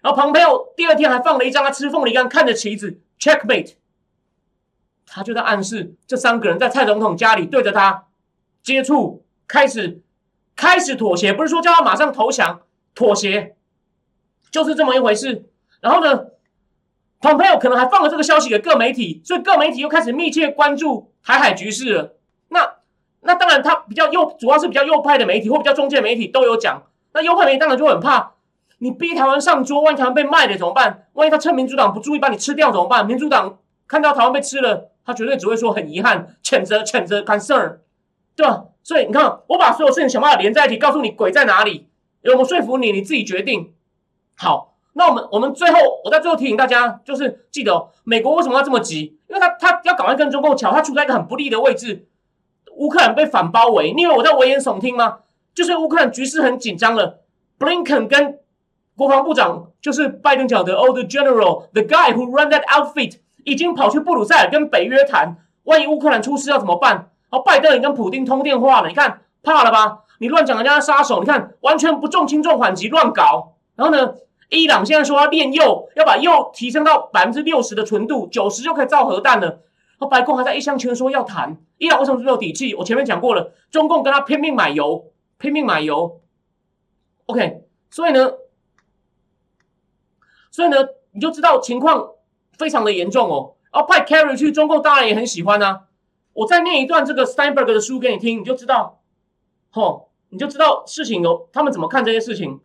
[0.00, 3.74] 然后庞培奥第二天还放了一张他吃凤梨干看着棋子，checkmate。
[5.06, 8.06] 他就在暗示这三个人在蔡总统家里对着他
[8.62, 10.02] 接触，开始
[10.56, 12.62] 开始妥协，不是说叫他马上投降，
[12.94, 13.56] 妥协
[14.50, 15.46] 就是这么一回事。
[15.80, 16.26] 然后呢，
[17.20, 22.14] 庞培奥可能还放了这个消息给各媒体，所以各媒体又开始密切关注台海局势了。
[22.48, 22.76] 那
[23.20, 26.82] 那当然，他比较右，主要是比较右派的媒体或比较中介媒体都有讲。
[27.12, 28.32] 那右派媒体当然就很怕。
[28.78, 31.06] 你逼台湾上桌，万一台湾被卖了怎么办？
[31.14, 33.06] 万一他趁民主党不注意把你吃掉怎么办？
[33.06, 37.78] 民主党看到台湾被吃了，他绝对只会说很遗憾，谴责谴责 concern，
[38.36, 38.64] 对吧？
[38.82, 41.88] 所以你看，我把所有事情想办法连在一起，告诉你鬼在哪里，
[42.30, 42.92] 有没有说服你？
[42.92, 43.74] 你自己决定。
[44.36, 49.18] 好，那我们我们最后，我在最后提醒大家，就是记得美国为什么要这么急？
[49.28, 52.08] 因为他他要赶快跟中共抢，他处在一个很不利的位置。
[52.76, 55.18] 乌克兰被反包围，你以为我在危言耸听吗？
[55.54, 57.20] 就是乌克兰局势很紧张了，
[57.58, 58.40] 布林肯跟
[58.96, 67.10] 国防部长就是拜登讲的 old general，the guy who run that outfit，已经跑去布鲁塞尔跟北约谈，万一乌克兰出事要怎么办？
[67.30, 70.03] 哦，拜登已经跟普京通电话了，你看怕了吧？
[70.18, 73.54] 你乱讲人家杀手，你看完全不重轻重缓急，乱搞。
[73.76, 74.14] 然后呢，
[74.48, 79.46] 伊朗现在说要炼铀，要把铀提升到百分之六十的纯度，九十就可以造核弹了。
[79.46, 82.74] 然后白宫还在一厢情愿说要谈，伊朗为什么没有底气？
[82.74, 86.20] 我前面讲过了，中共跟他拼命买油，拼命买油。
[87.26, 88.32] OK，所以呢？
[90.50, 90.76] 所以呢，
[91.12, 92.10] 你就知道情况
[92.56, 93.54] 非常的严重哦。
[93.72, 95.80] 然后派 Carry 去中共，当然也很喜欢呐。
[96.32, 99.00] 我再念一段这个 Steinberg 的书给你听，你就知道，
[99.74, 102.60] 吼，你就知道事情有他们怎么看这些事情。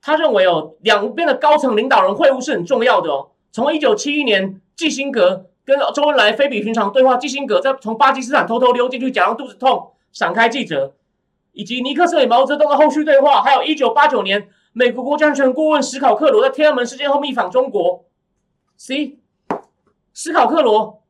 [0.00, 3.30] 他认为哦，两边的高层领导人会晤是很重要的哦。
[3.52, 10.94] 从一九七一年基辛格跟周恩来非比寻常对话，基辛格在从巴基斯坦偷偷溜进去，假装肚子痛，闪开记者，
[11.52, 14.48] 以及尼克森与毛泽东的后续对话，还有一九八九年。
[14.72, 18.06] 美国国家安全顾问史考克罗在天安门事件后密访中国
[18.78, 19.18] ，C，
[20.14, 21.01] 史考克罗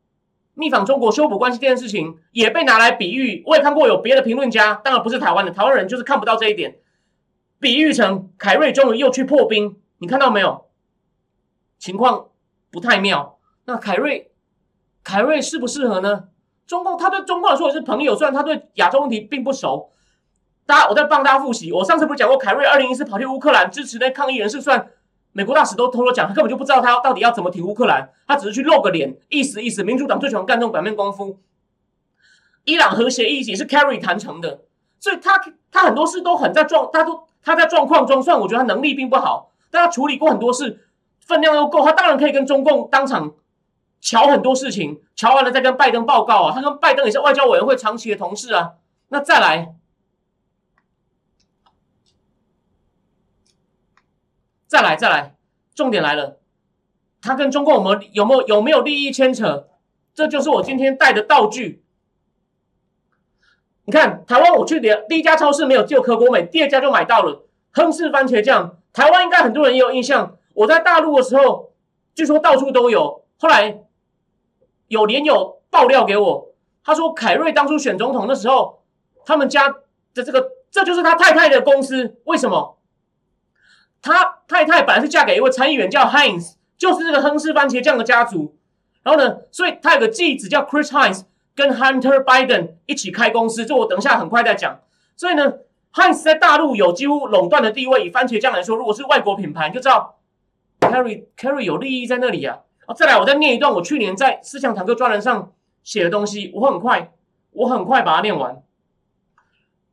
[0.54, 3.42] 密访中国修补关系这件事情也被拿来比喻。
[3.46, 6.76] 我也看过有别的评论家，当然不是台湾的，台湾人就是看不到这一点，
[7.58, 10.66] 比喻成凯瑞终于又去破冰，你看到没有？
[11.78, 12.28] 情况
[12.70, 13.38] 不太妙。
[13.64, 14.30] 那凯瑞，
[15.02, 16.24] 凯瑞适不适合呢？
[16.66, 19.90] 中共他对中共来说也是朋友，虽然他对亚洲问题并不熟。
[20.64, 24.90] 大家我在帮大家复习，我上次不是讲过，凯瑞二零一四跑去乌克兰支持那抗议人士，算
[25.32, 29.82] 美国大使都偷偷讲，他根本就不知道他到底要怎么挺乌克兰，他只是去露个脸，意思意思。
[29.82, 31.38] 民主党最喜欢干这种表面功夫。
[32.64, 34.60] 伊朗核协议也是 Carry 谈成的，
[35.00, 40.86] 所以他他很多事都很在状，他都他在状况中，虽然我觉得他能力并不好，但他处理过很多事，
[41.20, 43.32] 分量又够，他当然可以跟中共当场
[44.00, 46.52] 瞧很多事情，瞧完了再跟拜登报告啊。
[46.54, 48.74] 他跟拜登也是外交委员会长期的同事啊。
[49.08, 49.74] 那再来。
[54.72, 55.34] 再来，再来，
[55.74, 56.38] 重点来了，
[57.20, 59.68] 他跟中共有没有没有有没有利益牵扯？
[60.14, 61.84] 这就是我今天带的道具。
[63.84, 68.78] 你看，台湾我去的第一家超市没有就可国美，第二家就买到了亨氏番茄酱。
[68.94, 71.74] 台湾应该很多人也有印象，我在大陆的时候，
[72.14, 73.26] 据说到处都有。
[73.38, 73.82] 后来
[74.88, 78.82] 有连友爆料给我，他说凯瑞当初选总统的时候，
[79.26, 79.68] 他们家
[80.14, 82.78] 的这个这就是他太太的公司，为什么？
[84.02, 88.58] 他太太本来是嫁给一位参议员，叫 Hines，就是这个亨氏番茄酱的家族。
[89.04, 91.22] 然后呢，所以他有个继子叫 Chris Hines，
[91.54, 93.64] 跟 Hunter Biden 一起开公司。
[93.64, 94.80] 这我等一下很快再讲。
[95.16, 95.54] 所以呢
[95.92, 98.04] ，Hines 在大陆有几乎垄断的地位。
[98.04, 100.18] 以番茄酱来说，如果是外国品牌，就知道
[100.80, 102.58] Carry Carry 有利益在那里啊。
[102.86, 105.52] 哦，再来，我再念一段我去年在思想坦克专栏上
[105.84, 106.50] 写的东西。
[106.54, 107.12] 我很快，
[107.52, 108.60] 我很快把它念完。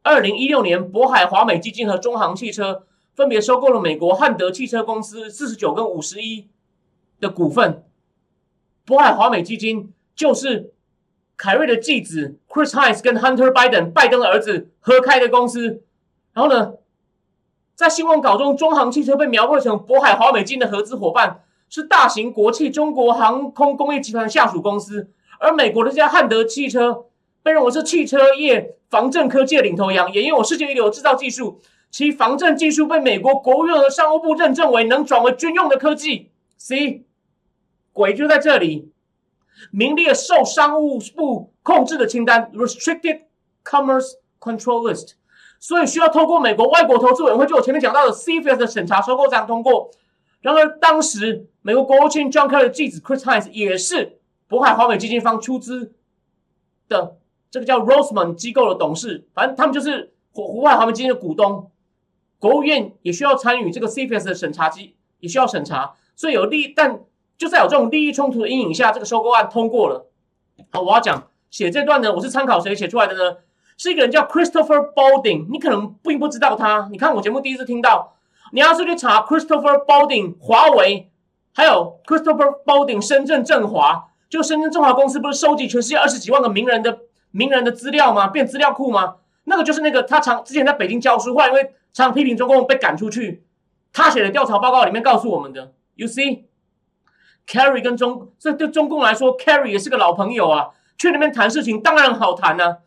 [0.01, 2.87] 二零一六年，渤海华美基金和中航汽车。
[3.15, 6.47] 分别收购了美国汉德汽车公司四十九跟五十一
[7.19, 7.83] 的股份。
[8.87, 10.73] 渤海华美基金就是
[11.37, 15.83] 凯瑞的继子 Chris Heinz 跟 Hunter Biden 拜登的儿子合开的公司。
[16.33, 16.73] 然后呢，
[17.75, 25.11] 在新闻稿中，中航汽车被描绘成渤海华美金的合资伙伴，是大型国企中国航空工业集团下属公司。
[25.39, 27.05] 而美国的这家汉德汽车
[27.43, 31.61] 被认为是汽车业防震科技的领头羊，也拥有世界一流制造技术。
[31.91, 36.31] 其防震技术被美国国务院和商务部认证为能转为军用的科技。
[36.57, 37.05] C，
[37.93, 38.91] 鬼就在这里，
[39.71, 43.21] 名列受商务部控制的清单 （Restricted
[43.63, 45.13] Commerce Control List），
[45.59, 49.89] 所以需要透过美国外国投资委员会，就我前面讲到的 c f s 的审查，收购才能通过。
[50.41, 55.93] 然而，当时美国国务卿 John Kerry 的继子 Chris Heinz 也是渤海华美基金方出资
[56.87, 57.17] 的
[57.49, 61.71] 这个叫 Roseman 机构的董事，反正他们就是湖海华美基金的股东。
[62.39, 67.01] 国务院也需要参与这个 CFS 的审查机，也需要审查，所以有利，但
[67.37, 70.09] 就在有这种利益冲突的阴影下，这个收购案通过了。
[70.71, 73.37] 好，我要讲写这段呢，我是参考谁写出来的呢？
[73.77, 76.89] 是一个人叫 Christopher Balding，你可能并不知道他。
[76.91, 78.15] 你看我节目第一次听到，
[78.51, 81.09] 你要是去查 Christopher Balding 华为，
[81.53, 86.99] 还有 Christopher Balding 深圳振华，就深圳振华公司不是收集全世界二十几万个名人的
[87.31, 88.27] 名人的资料吗？
[88.27, 89.15] 变资料库吗？
[89.49, 93.43] 那个就是那个他常之前在北京教书，后来因为常批评中共被赶出去，
[93.91, 95.73] 他写的调查报告里面告诉我们的。
[95.95, 100.69] You see，Carry 跟中这对中共来说，Carry 也是个老朋友啊。
[100.97, 102.77] 去那边谈事情当然好谈呢。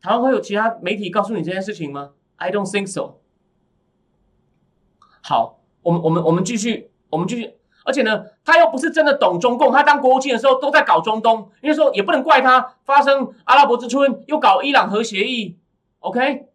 [0.00, 3.16] 台湾会有其他媒体告诉你这件事情吗？I don't think so。
[5.20, 7.57] 好，我们我们我们继续，我们继续。
[7.88, 15.56] 而且呢，他又不是真的懂中共，他当国务卿的时候都在搞中东，因为说也不能怪他发生阿拉伯之春，又搞伊朗核协议。
[16.00, 16.48] OK，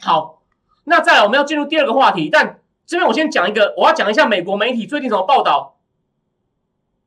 [0.00, 0.42] 好。
[0.84, 5.76] 那再来，我们要进入第二个话题，但这边我先讲一个，我要讲一下美国媒体最近怎么报道，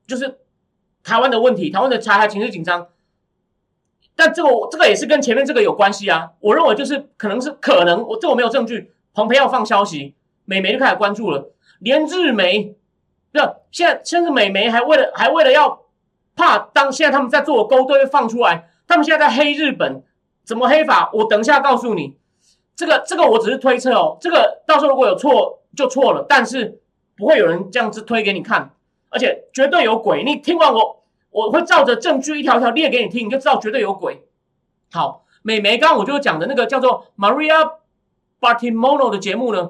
[0.05, 0.39] 就是
[1.03, 2.87] 台湾的问题，台湾的台海情绪紧张。
[4.15, 6.33] 但这个这个也是跟前面这个有关系啊。
[6.39, 8.93] 我认为就是可能是可能，我这我没有证据。
[9.13, 12.75] 蓬佩奥放消息，美媒就开始关注了，连日媒，
[13.33, 13.39] 不，
[13.71, 15.81] 现在甚至美媒还为了还为了要
[16.35, 20.03] 怕当现在他们在做勾兑放出来，他们现在在黑日本，
[20.45, 21.09] 怎么黑法？
[21.13, 22.17] 我等一下告诉你。
[22.75, 26.81] 这个这个我只是推测哦，这个到时候如果有错就错了，但是
[27.15, 28.71] 不会有人这样子推给你看，
[29.09, 30.23] 而且绝对有鬼。
[30.23, 34.25] 你听完我，我会照着证据一条条列给你听，你就知道绝对有鬼。
[34.91, 37.73] 好，美媒刚刚我就讲的那个叫做 Maria
[38.39, 39.69] Bartimono 的节目呢，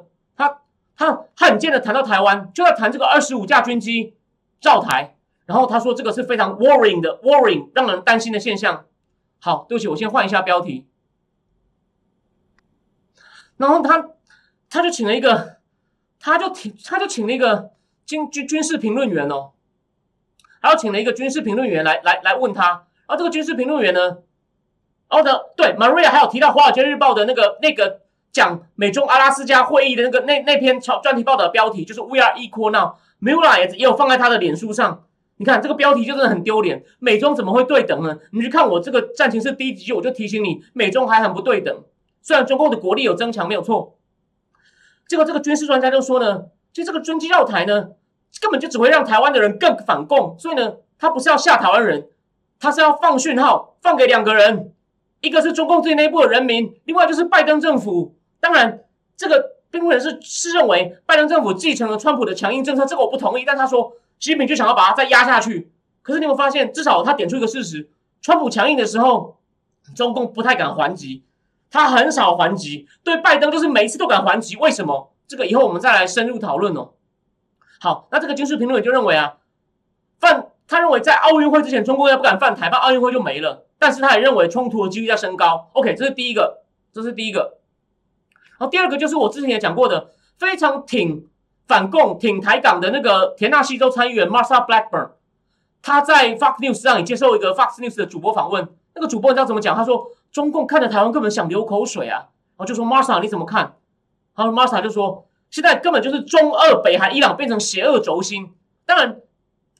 [1.03, 4.15] 他罕见的谈到台湾，就要谈这个二十五架军机
[4.61, 8.85] 造台，然后他说这个是非常 worrying 的 worrying 让人担心的现象。
[9.39, 10.87] 好，对不起，我先换一下标题。
[13.57, 14.11] 然后他，
[14.69, 15.57] 他就请了一个，
[16.19, 17.71] 他就请，他就请了一个
[18.05, 19.51] 军军军事评论员哦，
[20.61, 22.85] 还要请了一个军事评论员来来来问他。
[23.05, 24.19] 然后这个军事评论员呢，
[25.09, 28.02] 哦的对，Maria 还有提到《华尔街日报》的那个那个
[28.33, 32.95] 讲美中阿拉斯加会议的那个那那篇超专题报道标题，就是 We are equal now。
[33.21, 35.05] Mula 也也有放在他的脸书上。
[35.37, 38.17] 你看这个标题就真的很丢脸，美中怎么会对等呢？
[38.31, 41.83] 你去看我这个战情是第一集，我就提醒你，美中还很不对等。
[42.21, 43.97] 虽然中共的国力有增强，没有错。
[45.07, 47.89] 结果这个军事专家就说呢，其实这个军机绕台呢，
[48.41, 50.35] 根本就只会让台湾的人更反共。
[50.39, 52.07] 所以呢，他不是要吓台湾人，
[52.59, 54.73] 他是要放讯号，放给两个人，
[55.21, 58.15] 一个是中共自己内部的人民，另外就是拜登政府。
[58.43, 58.83] 当然，
[59.15, 63.45] 这个辩护人是是认为拜登政府继承了川普的强硬政策，这个我不同意。
[63.45, 65.71] 但他说，习近平就想要把它再压下去。
[66.01, 67.89] 可是你有发现，至少他点出一个事实：
[68.21, 69.37] 川普强硬的时候，
[69.95, 71.23] 中共不太敢还击。
[71.71, 75.13] 他很少还击，对拜登就是每一次都敢还击，为什么？
[75.25, 76.91] 这个以后我们再来深入讨论哦。
[77.79, 79.37] 好，那这个军事评论员就认为啊，
[80.19, 83.65] 犯他认为在奥运会之前，中国要不敢犯台，怕奥运会就没了。
[83.79, 85.69] 但是他也认为冲突的几率在升高。
[85.71, 87.59] OK，这是第一个，这是第一个。
[88.63, 91.27] 后第二个就是我之前也讲过的，非常挺
[91.67, 95.09] 反共、挺台港的那个田纳西州参议员 Marsha Blackburn，
[95.81, 99.75] 他在 Fox News 上也接受一个 Fox News 的主播访问，那个主播你知道怎么讲？
[99.75, 100.11] 他说。
[100.33, 103.75] 中共看着台湾根本想流口水啊，然后就说 Marsa 你怎么看？
[104.35, 108.51] 然后 Marsa 就说现在根本就是中俄北韩伊朗变成邪恶轴心。
[108.83, 109.17] 当然，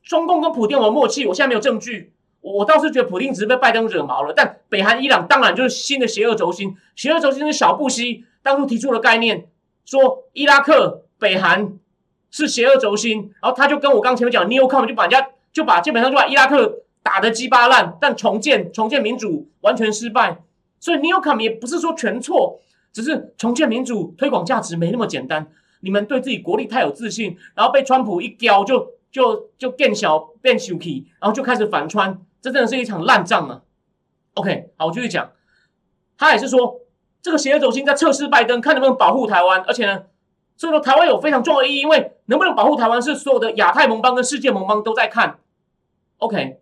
[0.04, 4.32] 中共跟普京有默契，我现在没有证据，我倒是觉得普京只是被拜登惹毛了。
[4.32, 9.48] 但北韩伊朗当然就是新的邪恶轴心，邪恶轴心是小布希当初提出的概念，
[9.86, 11.80] 说伊拉克北韩
[12.30, 16.82] 是邪恶轴心，然后他就跟我刚前面讲 Newcom 就把人家就把基本上就把伊拉克。
[17.06, 20.42] 打得鸡巴烂，但重建重建民主完全失败，
[20.80, 22.62] 所以 n e o c o m 也不是说全错，
[22.94, 25.52] 只是重建民主推广价值没那么简单。
[25.82, 33.62] 你们对自己国力太有自信，然后被川普一叼就就就变小变小气，然后就开始反川，这真的是一场烂仗啊。
[34.36, 35.30] OK，好，我继续讲，
[36.18, 36.80] 他也是说
[37.24, 40.04] 这个邪恶轴心在测试拜登，看能不能保护台湾，而且呢，
[40.58, 45.40] 所以说台湾有非常重要的意义，因为能不能保护台湾是所有的亚太盟邦跟世界盟邦都在看。
[46.18, 46.60] OK。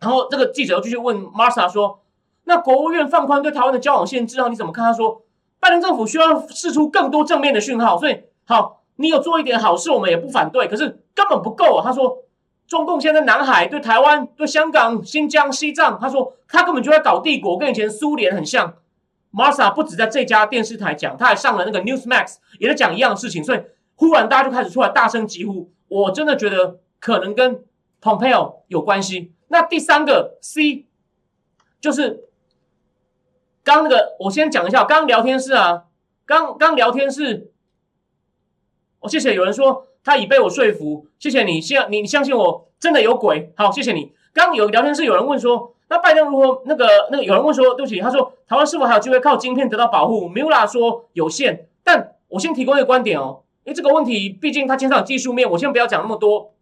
[0.00, 2.00] 然后这个记者又继续问 Marsa 说
[2.42, 5.22] ：“那国务院放宽对台湾的交往限制啊，你怎么看？”他说
[5.60, 10.66] ：“拜登政府需要释出更多正面的讯号，所以好，你有做一点好事，我们也不反对。
[10.66, 12.24] 可是根本不够啊。”他说
[12.66, 18.74] ：“中共现在南海对台湾、对香港、新疆、西藏，他说他根本就在搞帝国，跟以前苏联很像。
[19.32, 23.42] ”Marsa 不止在这家电视台讲，他还上了那个 Newsmax，也在讲一样的事情。
[23.42, 23.60] 所以
[23.94, 27.64] 忽然大家就开始出来大声疾呼，我真的觉得可能跟
[28.00, 29.32] Pompeo 有关系。
[29.48, 30.86] 那第三个 C，
[31.80, 32.24] 就是
[33.62, 35.84] 刚那个，我先讲一下，刚聊天室啊，
[36.26, 37.52] 刚刚聊天室，
[39.00, 44.12] 我谢谢有人说他已被我说服，谢谢你，相你相信我，真的有鬼，好，谢谢你。
[44.32, 46.62] 刚有聊天室有人问说，那拜登如何？
[46.64, 56.54] 那个那个有人问说，对不起，他说台湾是否还有机会靠晶片得到保护？Mula 说有限，但我先提供一个观点哦，因为这个问题毕竟它牵涉技术面，我先不要讲那么多。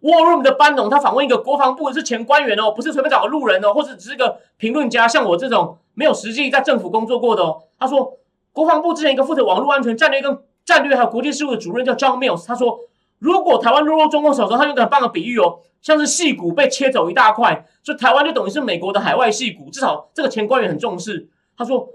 [0.00, 7.64] War Room 的班农，他访问一个国防部是前官员哦，不是随便找个路人哦，或者只是个评论家，像我这种没有实际在政府工作过的哦。
[7.78, 8.16] 他说，
[8.54, 12.80] 国防部之前一个负责网络安全战略跟战略还有国际事务的主任叫 John Mills，他说，
[13.18, 21.28] 如果台湾落入中共手中，他用个很棒的比喻哦，像是戏骨被切走一大块，所以台湾就等于是美国的海外戏骨，至少这个前官员很重视。
[21.56, 21.88] 他说，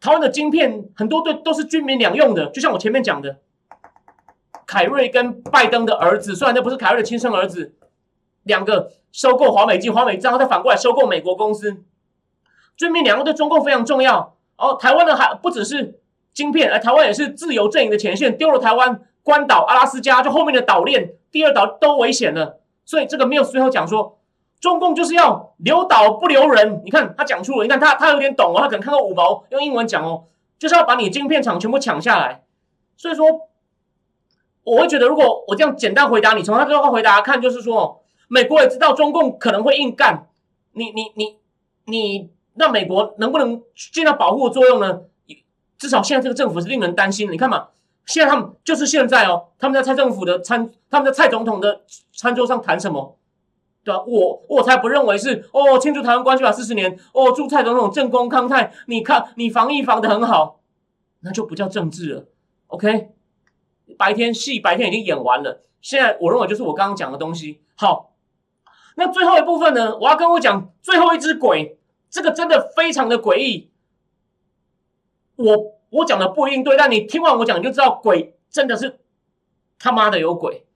[0.00, 3.38] 台湾的晶片很多对都是军民两用的，就像我前面讲的。
[4.64, 7.74] 凯瑞跟拜登的儿子，虽然那不是凯瑞的亲生儿子，
[8.44, 11.76] 两个收购华美金、华美然后再反过来收购美国公司，
[12.74, 14.34] 军民两个对中共非常重要。
[14.56, 16.00] 哦，台湾的还不只是
[16.32, 22.60] 晶片，而台湾也是自由阵营的前线，丢了台湾关岛、阿拉斯加，就后面的岛链、第二岛都危险了。
[22.84, 24.18] 所以这个没有最后讲说，
[24.60, 26.82] 中共就是要留岛不留人。
[26.84, 30.24] 你看他讲出了，你看他他有点懂哦，他可能看到五毛用英文讲哦，
[30.58, 32.44] 就是要把你晶片厂全部抢下来。
[32.96, 33.48] 所以说。
[34.64, 40.28] 我会觉得，如果我这样简单回答你，从他这段话回答看，就是说，美国也知道中共可能会硬干，
[40.74, 41.36] 你你你
[41.86, 45.00] 你，那美国能不能尽到保护的作用呢？
[45.76, 47.32] 至少现在这个政府是令人担心的。
[47.32, 47.70] 你看嘛，
[48.06, 51.82] 现在他们就是现在哦，他们在蔡政府的餐，他们在蔡总统的
[52.12, 53.18] 餐桌上谈什么？
[53.84, 54.00] 对吧？
[54.06, 60.60] 我我才不认为是哦，庆祝台湾关系法四十年，哦，祝蔡总统政功康泰，你看你防疫防的很好，
[61.20, 62.26] 那就不叫政治了
[62.68, 63.10] ，OK？
[63.98, 67.60] 白天戏白天已经演完了，现在我认为就是我刚刚讲的东西。
[67.74, 68.14] 好，
[68.96, 71.78] 那最后一部分呢，我要跟我讲最后一只鬼，
[72.08, 73.70] 这个真的非常的诡异。
[75.34, 78.98] 我我讲的不一定对，但你听完我讲，你就知道鬼真的是
[79.78, 80.66] 他妈的有鬼。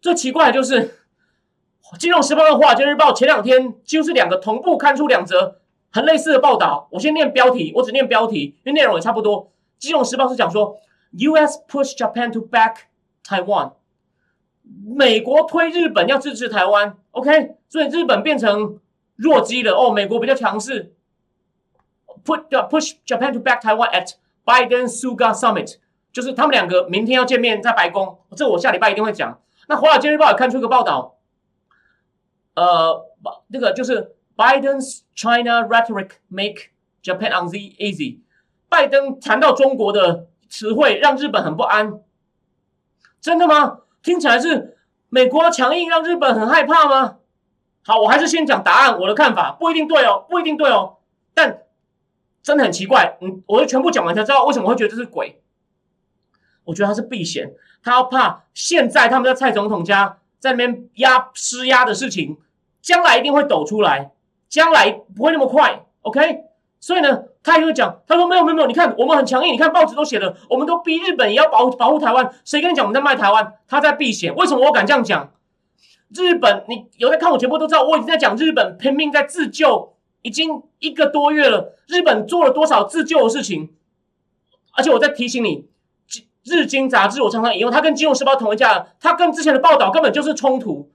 [0.00, 0.88] 最奇怪的就是
[1.98, 5.60] 《金融时报》和《华尔街日报》前两天几乎是两个同步刊出两则
[5.90, 6.88] 很类似的报道。
[6.92, 9.46] 我先念标题，我只念标题，因为内容也差不多。
[9.78, 10.76] 《金融时报》是讲说。
[11.12, 11.58] U.S.
[11.68, 12.82] push Japan to back
[13.26, 13.72] Taiwan，
[14.96, 18.78] 美国推日本要支持台湾，OK，所以日本变成
[19.16, 20.94] 弱鸡了哦，美国比较强势。
[22.24, 24.14] Put push Japan to back Taiwan at
[24.44, 25.76] Biden Suga Summit，
[26.12, 29.40] 就是他们两个明天要见面在白宫，这我下礼拜一定会讲。
[29.68, 31.16] 那华尔街日报也看出一个报道，
[32.54, 33.06] 呃，
[33.48, 36.70] 那个就是 Biden's China rhetoric make
[37.02, 38.20] Japan uneasy。
[38.68, 42.00] 拜登谈到中国的词汇，让日本很不安。
[43.20, 43.80] 真的吗？
[44.02, 47.18] 听起来是美国强硬，让日本很害怕吗？
[47.84, 50.96] 好，我还是先讲答案，我的看法不一定对哦，不一定对哦。
[51.34, 51.62] 但
[52.42, 55.40] 真的很奇怪，嗯，我就全部讲完才知道为什么会觉得这是鬼。
[56.64, 62.38] 我觉得他是避嫌，他要怕现在他们在蔡总统家在那边压施压的事情，
[62.80, 64.12] 将来一定会抖出来，
[64.48, 65.84] 将来不会那么快。
[66.02, 66.44] OK，
[66.78, 73.54] 所以呢，他也会讲，他说没有没有没有，你看我们很强硬，你看报纸都写了，我们都逼日本也要保保护台湾，谁跟你讲我们在卖台湾？
[73.66, 75.32] 他在避嫌，为什么我敢这样讲？
[76.14, 81.76] 日本，你有在看我节目都知道，我已经在讲日本拼命在自救，已经一个多月了。
[81.86, 83.70] 日本做了多少自救的事情？
[84.72, 85.68] 而且我在提醒你，
[86.44, 90.90] 《日经》杂志我常常引用，它跟《金融时报》同一家，它跟之前的报道根本就是冲突。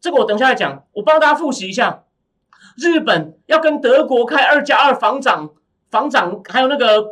[0.00, 2.04] 这个我等下来讲，我帮大家复习一下。
[2.76, 5.50] 日本要跟德国开二加二防长、
[5.90, 7.06] 防长还有那个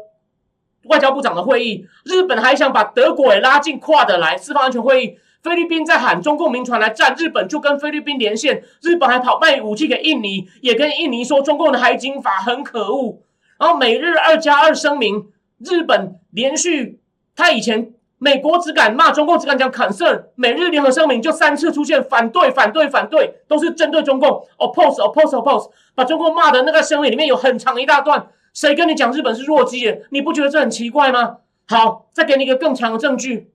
[0.85, 5.19] 外交部长的会议，日本还想把德国也拉进跨的来四方安全会议。
[5.43, 13.23] 菲律宾在喊中共民船来战，日本就跟菲律宾连线，日本还跑卖武器给印尼，也跟印尼说中共的海警法很可恶。
[13.59, 17.01] 然后美日二加二声明，日本连续
[17.35, 24.29] 他以前美国只敢骂中共，只敢讲 concern，美日联合声明就三次出现反对反对反对，都是针对中共
[24.59, 30.03] oppose oppose oppose，把中共骂的那个声明里面有很长一大段，谁跟你讲日本是弱鸡？
[30.11, 31.39] 你不觉得这很奇怪吗？
[31.67, 33.51] 好，再给你一个更强的证据，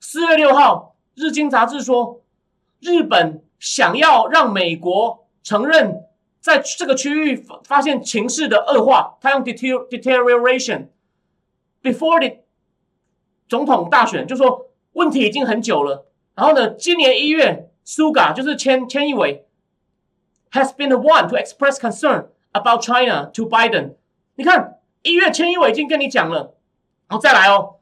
[0.00, 0.95] 四月六号。
[1.16, 2.22] 日经杂志说，
[2.78, 6.04] 日本想要让美国承认
[6.40, 10.88] 在这个区域发现情势的恶化，他用 deterioration
[11.82, 12.36] before the
[13.48, 16.06] 总统大选，就说问题已经很久了。
[16.34, 19.46] 然后呢，今年一月，Suga 就是千千亿委
[20.52, 23.94] ，has been the one to express concern about China to Biden。
[24.34, 26.54] 你看，一月千亿委已经跟你讲了，
[27.08, 27.75] 然后再来哦。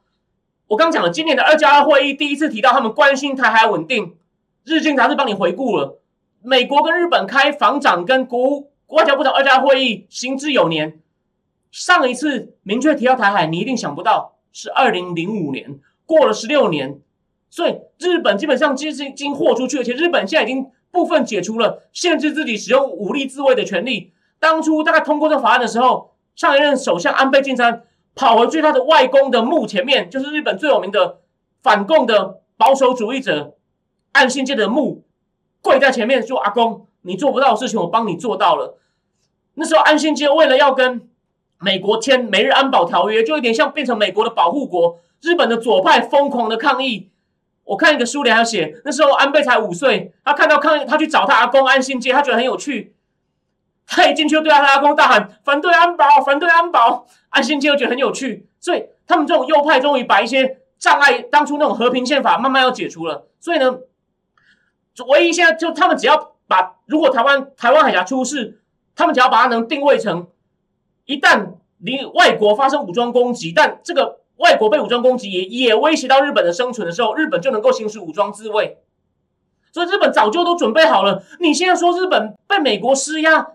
[0.69, 4.17] 我刚讲了，今年的二加二会议第一次提到他们关心台海稳定。
[4.65, 6.01] 日经杂志帮你回顾了，
[6.43, 11.01] 美国跟日本开防长跟国外交部长二加二会议，行之有年。
[11.71, 16.99] 上一次明确提到台海，你一定想不到是二零零五年，过了十六年。
[17.51, 24.13] 所以日本基本上其实已经豁出去，而且日本现在已经部分解除了限制自己使用武力自卫的权利。
[24.39, 27.83] 当初大概通过这法案的时候，上一任首相安倍晋三。
[28.15, 31.19] 跑回去，他的外公的墓前面，就是日本最有名的
[31.63, 33.57] 反共的保守主义者
[34.13, 35.05] 岸信介的墓，
[35.61, 38.79] 跪在前面说：“阿公，你做不到的事情，我帮你做到了。”
[39.55, 41.09] 那时候岸信介为了要跟
[41.59, 44.99] 美国签美日安保条约，就有点像变成美国的保护国。
[45.23, 47.11] 日本的左派疯狂的抗议。
[47.65, 52.95] 我看一个书里还写，那时候安倍才五岁，他看到抗议，他去找他阿公安信介，他觉得很有趣。
[53.87, 63.27] 他一进去就对他阿公大喊：“反对安保，反对安保！”安信介又觉得很有趣，所以他们这种右派终于把一些障碍，当初那种和平宪法慢慢要解除了。
[63.41, 63.79] 所以呢，
[65.09, 68.63] 唯一现在就他们只要把，如果台湾台湾海峡出事，
[68.95, 70.29] 他们只要把它能定位成，
[71.05, 78.79] 一旦离外国发生武装攻击，但这个外国被武装攻击也也威胁到日本的生存的时候，日本就能够行使武装自卫。
[79.73, 81.25] 所以日本早就都准备好了。
[81.41, 83.49] 你现在说日本被美国施压？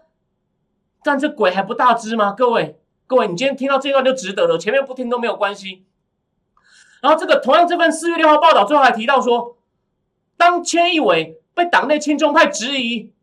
[1.04, 2.34] 但这鬼还不大只吗？
[2.34, 5.86] 各位，各位，你今天听到这段就值得了，前面不听都没有关系。
[7.02, 9.58] 然后这个同样这份四月六号报道最后还提到说，
[10.36, 13.14] 当千亿伟被党内亲中派质疑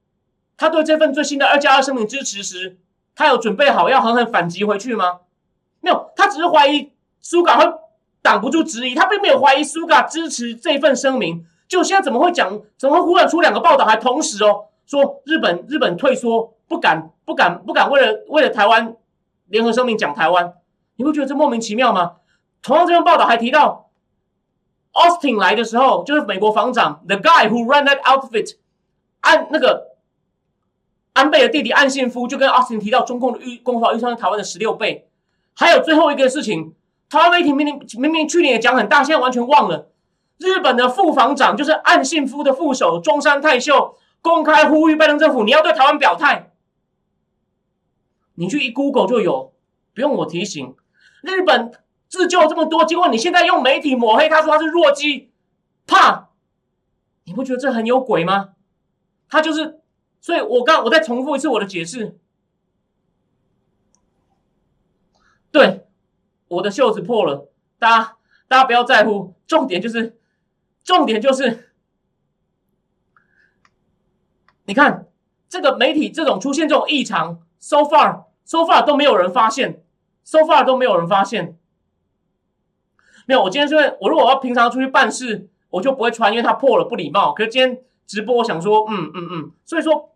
[0.57, 2.79] 他对这份最新的二加二声明支持时，
[3.14, 5.20] 他有准备好要狠狠反击回去吗？
[5.81, 7.70] 没有，他只是怀疑苏嘎会
[8.22, 11.47] 挡不住质疑，他并没有怀疑苏嘎支持这份声明。
[11.68, 12.61] 就现在怎么会讲？
[12.79, 16.55] 怎么会忽然出两个报道，还同时哦说日本日本退缩？
[16.68, 18.97] 不敢，不敢，不敢为了为了台湾
[19.49, 20.55] 联合声明讲台湾，
[20.95, 22.12] 你不觉得这莫名其妙吗？
[22.62, 23.91] 同样这篇报道还提到
[24.93, 28.57] ，Austin 来的时候就是美国防长，the guy who ran that outfit，
[29.20, 29.97] 安那个
[31.14, 35.09] 安倍的弟弟岸信夫就跟 Austin 提到中共的预攻防预算是台湾的十六倍。
[35.55, 36.74] 还有最后一个事情，
[37.11, 39.89] 台湾媒体明明明明去年也讲很大，现在完全忘了，
[40.39, 46.53] 日本的副防长就是岸信夫的副手中山泰秀公开呼吁拜登政府，你要对台湾表态。
[48.37, 49.53] 你去一 Google 就有，
[49.93, 50.74] 不用我提醒。
[51.22, 51.72] 日本
[52.09, 55.32] 自救这么多，结果你现在用媒体抹黑他，说他是弱鸡，
[55.87, 56.28] 怕？
[57.24, 58.51] 你不觉得这很有鬼吗？
[59.28, 59.80] 他就是，
[60.20, 62.16] 所以我刚我再重复一次我的解释。
[65.51, 65.89] 对，
[66.49, 68.16] 我的袖子破了，大家
[68.47, 70.20] 大家不要在乎，重点就是
[70.84, 71.72] 重点就是，
[74.66, 75.09] 你看
[75.49, 79.83] 这个媒体这种出现这种异常，so far so far 都没有人发现
[80.25, 81.59] ，so far 都没有人发现。
[83.27, 87.33] 没有，我今天是为我如果要平常出去办事，我就不会穿，因为它破了不礼貌。
[87.33, 90.13] 可是今天直播，我想说，嗯嗯嗯，所以说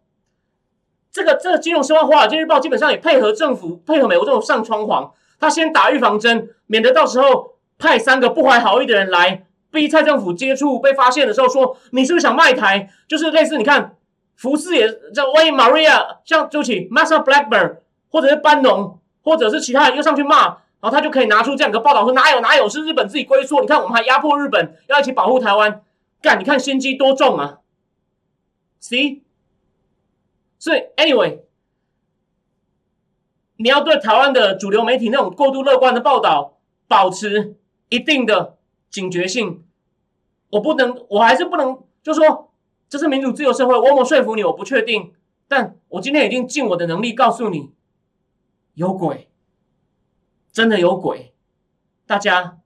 [1.11, 12.91] 这个这个金融时报、华尔街日报基本上也配合政府、配合美国政府上窗皇，他先打预防针，免得到时候派三个不怀好意的人来逼蔡政府接触，被发现的时候说你是不是想卖台？
[13.09, 13.97] 就是类似你看
[14.37, 17.79] 福斯也这万一 Maria 像对不起 Massa Blackburn
[18.11, 20.59] 或者是班农或者是其他人又上去骂。
[20.83, 25.83] 然后他就可以拿出这样一个报道说哪有哪有是日本自己龟缩，你看我们还压迫日本，要一起保护台湾，
[26.23, 27.59] 干你看心机多重啊
[28.81, 29.21] ！See，
[30.59, 31.41] 所以 anyway，
[33.57, 36.57] 你要对台湾的主流媒体那种过度乐观的报道
[36.89, 37.57] 保持
[37.91, 38.57] 一定的
[38.89, 39.63] 警觉性。
[40.49, 42.51] 我不能，我还是不能，就说
[42.89, 44.43] 这是民主自由社会，我有没有说服你？
[44.43, 45.13] 我不确定，
[45.47, 47.71] 但我今天已经尽我的能力告诉你，
[48.75, 49.29] 有鬼。
[50.53, 51.33] 真的有鬼，
[52.07, 52.59] 大家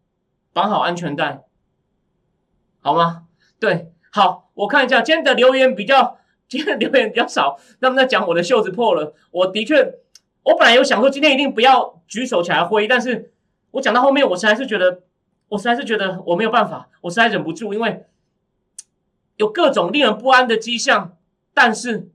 [0.55, 1.45] 绑好安全带，
[2.81, 3.27] 好吗？
[3.61, 7.59] 对，好，我看一下今天的留言比较，今天的留言比较少。
[7.79, 9.99] 他们在讲我的袖子破了，我的确，
[10.45, 13.35] 我本来有想说今天一定不要举手起来挥，但是
[13.73, 15.03] 我讲到后面，我实在是觉得，
[15.49, 18.07] 我实在是觉得我没有办法，我实在忍不住，因为
[19.37, 21.19] 有各种令人不安的迹象，
[21.53, 22.09] 但是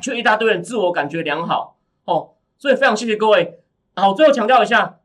[0.00, 3.60] 却一大堆人自我感觉良好哦，所以非常谢谢各位。
[3.94, 4.98] 好，最后强调一下，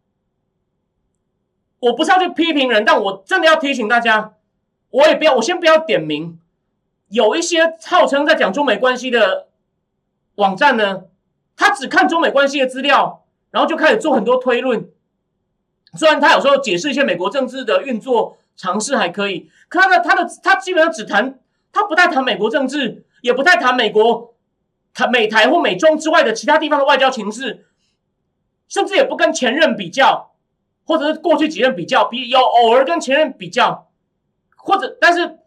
[1.80, 4.34] 我不是要去批评人，但我真的要提醒大家，
[4.90, 6.40] 我也不要，我先不要点名，
[7.10, 9.48] 有一些号称在讲中美关系的
[10.36, 11.04] 网站呢，
[11.56, 14.90] 他只看中美关系的资料，然后就开始做很多推论。
[15.98, 21.40] 虽然他有时候解释一些美国政治的运作尝试还可以，可他的他的他基本上只谈，
[21.72, 24.31] 他不太谈美国政治，也不太谈美国
[24.94, 27.66] 谈美台或美中之外的其他地方的外交情势。
[28.68, 30.32] 甚至也不跟前任比较，
[30.86, 33.90] 或者是过去几任比较，比有偶尔跟前任比较，
[34.56, 35.40] 或者但是，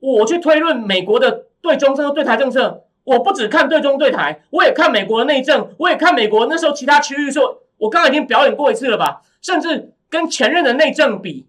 [0.00, 9.20] 我去推论美国的对中政策、对台政策，我不只看对中对台，我也看美国的内政，我也看美国那时候其他区域说，我刚刚已经表演过一次了吧？
[9.42, 11.46] 甚至跟前任的内政比，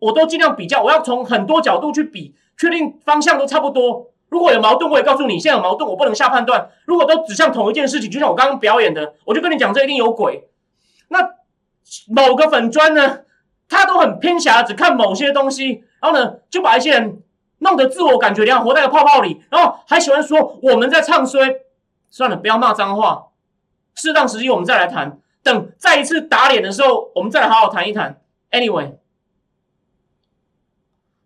[0.00, 4.10] 我都尽量比较，我要从很多角度去比，确定方向都差不多。
[4.34, 6.68] 如果有矛盾，我也告诉你，现在有矛盾，我不能下判断。
[6.86, 10.48] 如果都指向同一件事情，就像我刚刚表演的，我就跟你讲，这一定有鬼。
[11.06, 11.20] 那
[12.08, 13.20] 某个粉砖呢，
[13.68, 17.22] 他都很偏狭，只看某些东西，然后呢，就把一些人
[17.58, 21.60] 弄得自我感觉良好，活在个泡泡里，然后还喜欢说我们在唱衰。
[22.10, 23.26] 算了，不要骂脏话，
[23.94, 25.20] 适当时机我们再来谈。
[25.44, 28.20] 等再一次打脸的时候，我们再来好好谈一谈。
[28.50, 28.94] Anyway，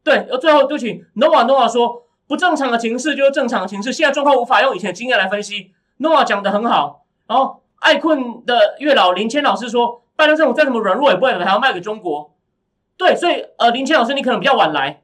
[0.05, 2.05] 对，最后对不起，Nova Nova 说。
[2.29, 5.73] 不正常的情势就是正常情势，现在状况无法用以前的经验来分析。
[5.97, 12.33] 诺 a 讲的很好，然后爱困的月老林谦老师说，拜登政府再怎么软弱也不会还要卖给中国。
[12.97, 15.03] 对，所以呃，林谦老师你可能比较晚来，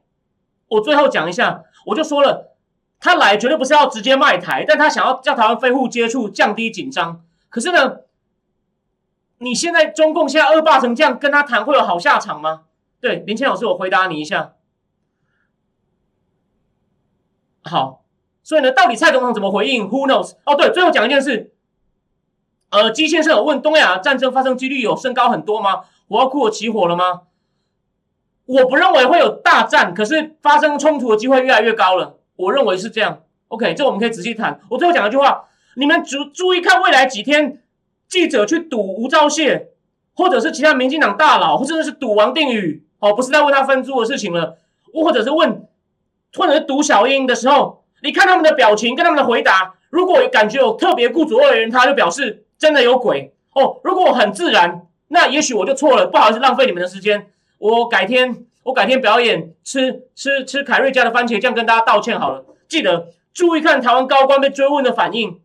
[0.69, 2.55] 我最后讲一下，我就说了，
[2.99, 7.21] 他来绝对不是要直接卖台，但他想要叫台湾非互接触，降低紧张。
[7.49, 7.97] 可是呢，
[9.37, 12.63] 你现在中共现在恶霸成这样，跟他谈会有好下场吗？
[12.99, 14.54] 对，林谦老师，我回答你一下。
[17.67, 18.03] 好，
[18.43, 20.33] 所以呢，到底蔡总统怎么回应？Who knows？
[20.45, 21.51] 哦，对，最后讲一件事。
[22.69, 25.81] 呃，基先生有问东亚战争发生几率有升高很多吗？
[26.07, 27.21] 火药库起火了吗？
[28.45, 32.17] 我不认为会有大战，可是发生冲突的机会越来越高了。
[32.35, 33.23] 我认为是这样。
[33.47, 34.59] OK，这我们可以仔细谈。
[34.69, 35.45] 我最后讲一句话，
[35.75, 37.63] 你们注注意看未来几天，
[38.07, 39.69] 记者去赌吴钊燮，
[40.15, 44.57] 或者是其他民进党大佬，或者是赌王定宇，哦，不是在问他分租的事情了，
[44.93, 45.67] 或者是问。
[46.35, 53.79] 或者是读小英的时候，你看他们的表情跟他们的回答，如果感觉有特别顾左右而言他，就表示真的有鬼哦。
[53.83, 57.27] 如果我很自然，那也许我就错了，不好意思浪费你们的时间。
[57.57, 62.43] 我改天我改天表演吃吃吃凯瑞家的番茄酱，跟大家道歉好了。
[62.67, 65.39] 记得注意看台湾高官被追问的反应，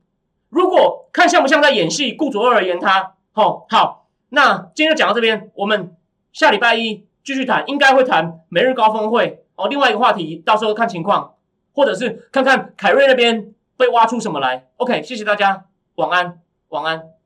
[0.48, 3.14] 如果看像不像在演戏，顾左右而言他。
[3.32, 5.94] 好，好，那今天就讲到这边，我们
[6.32, 9.44] 下礼拜一继续谈，应该会谈每日高峰会。
[9.60, 11.34] 哦，另外一个话题，到时候看情况，
[11.72, 14.68] 或者是看看凯瑞那边被挖出什么来。
[14.78, 16.40] OK，谢谢大家，晚安，
[16.70, 17.19] 晚安。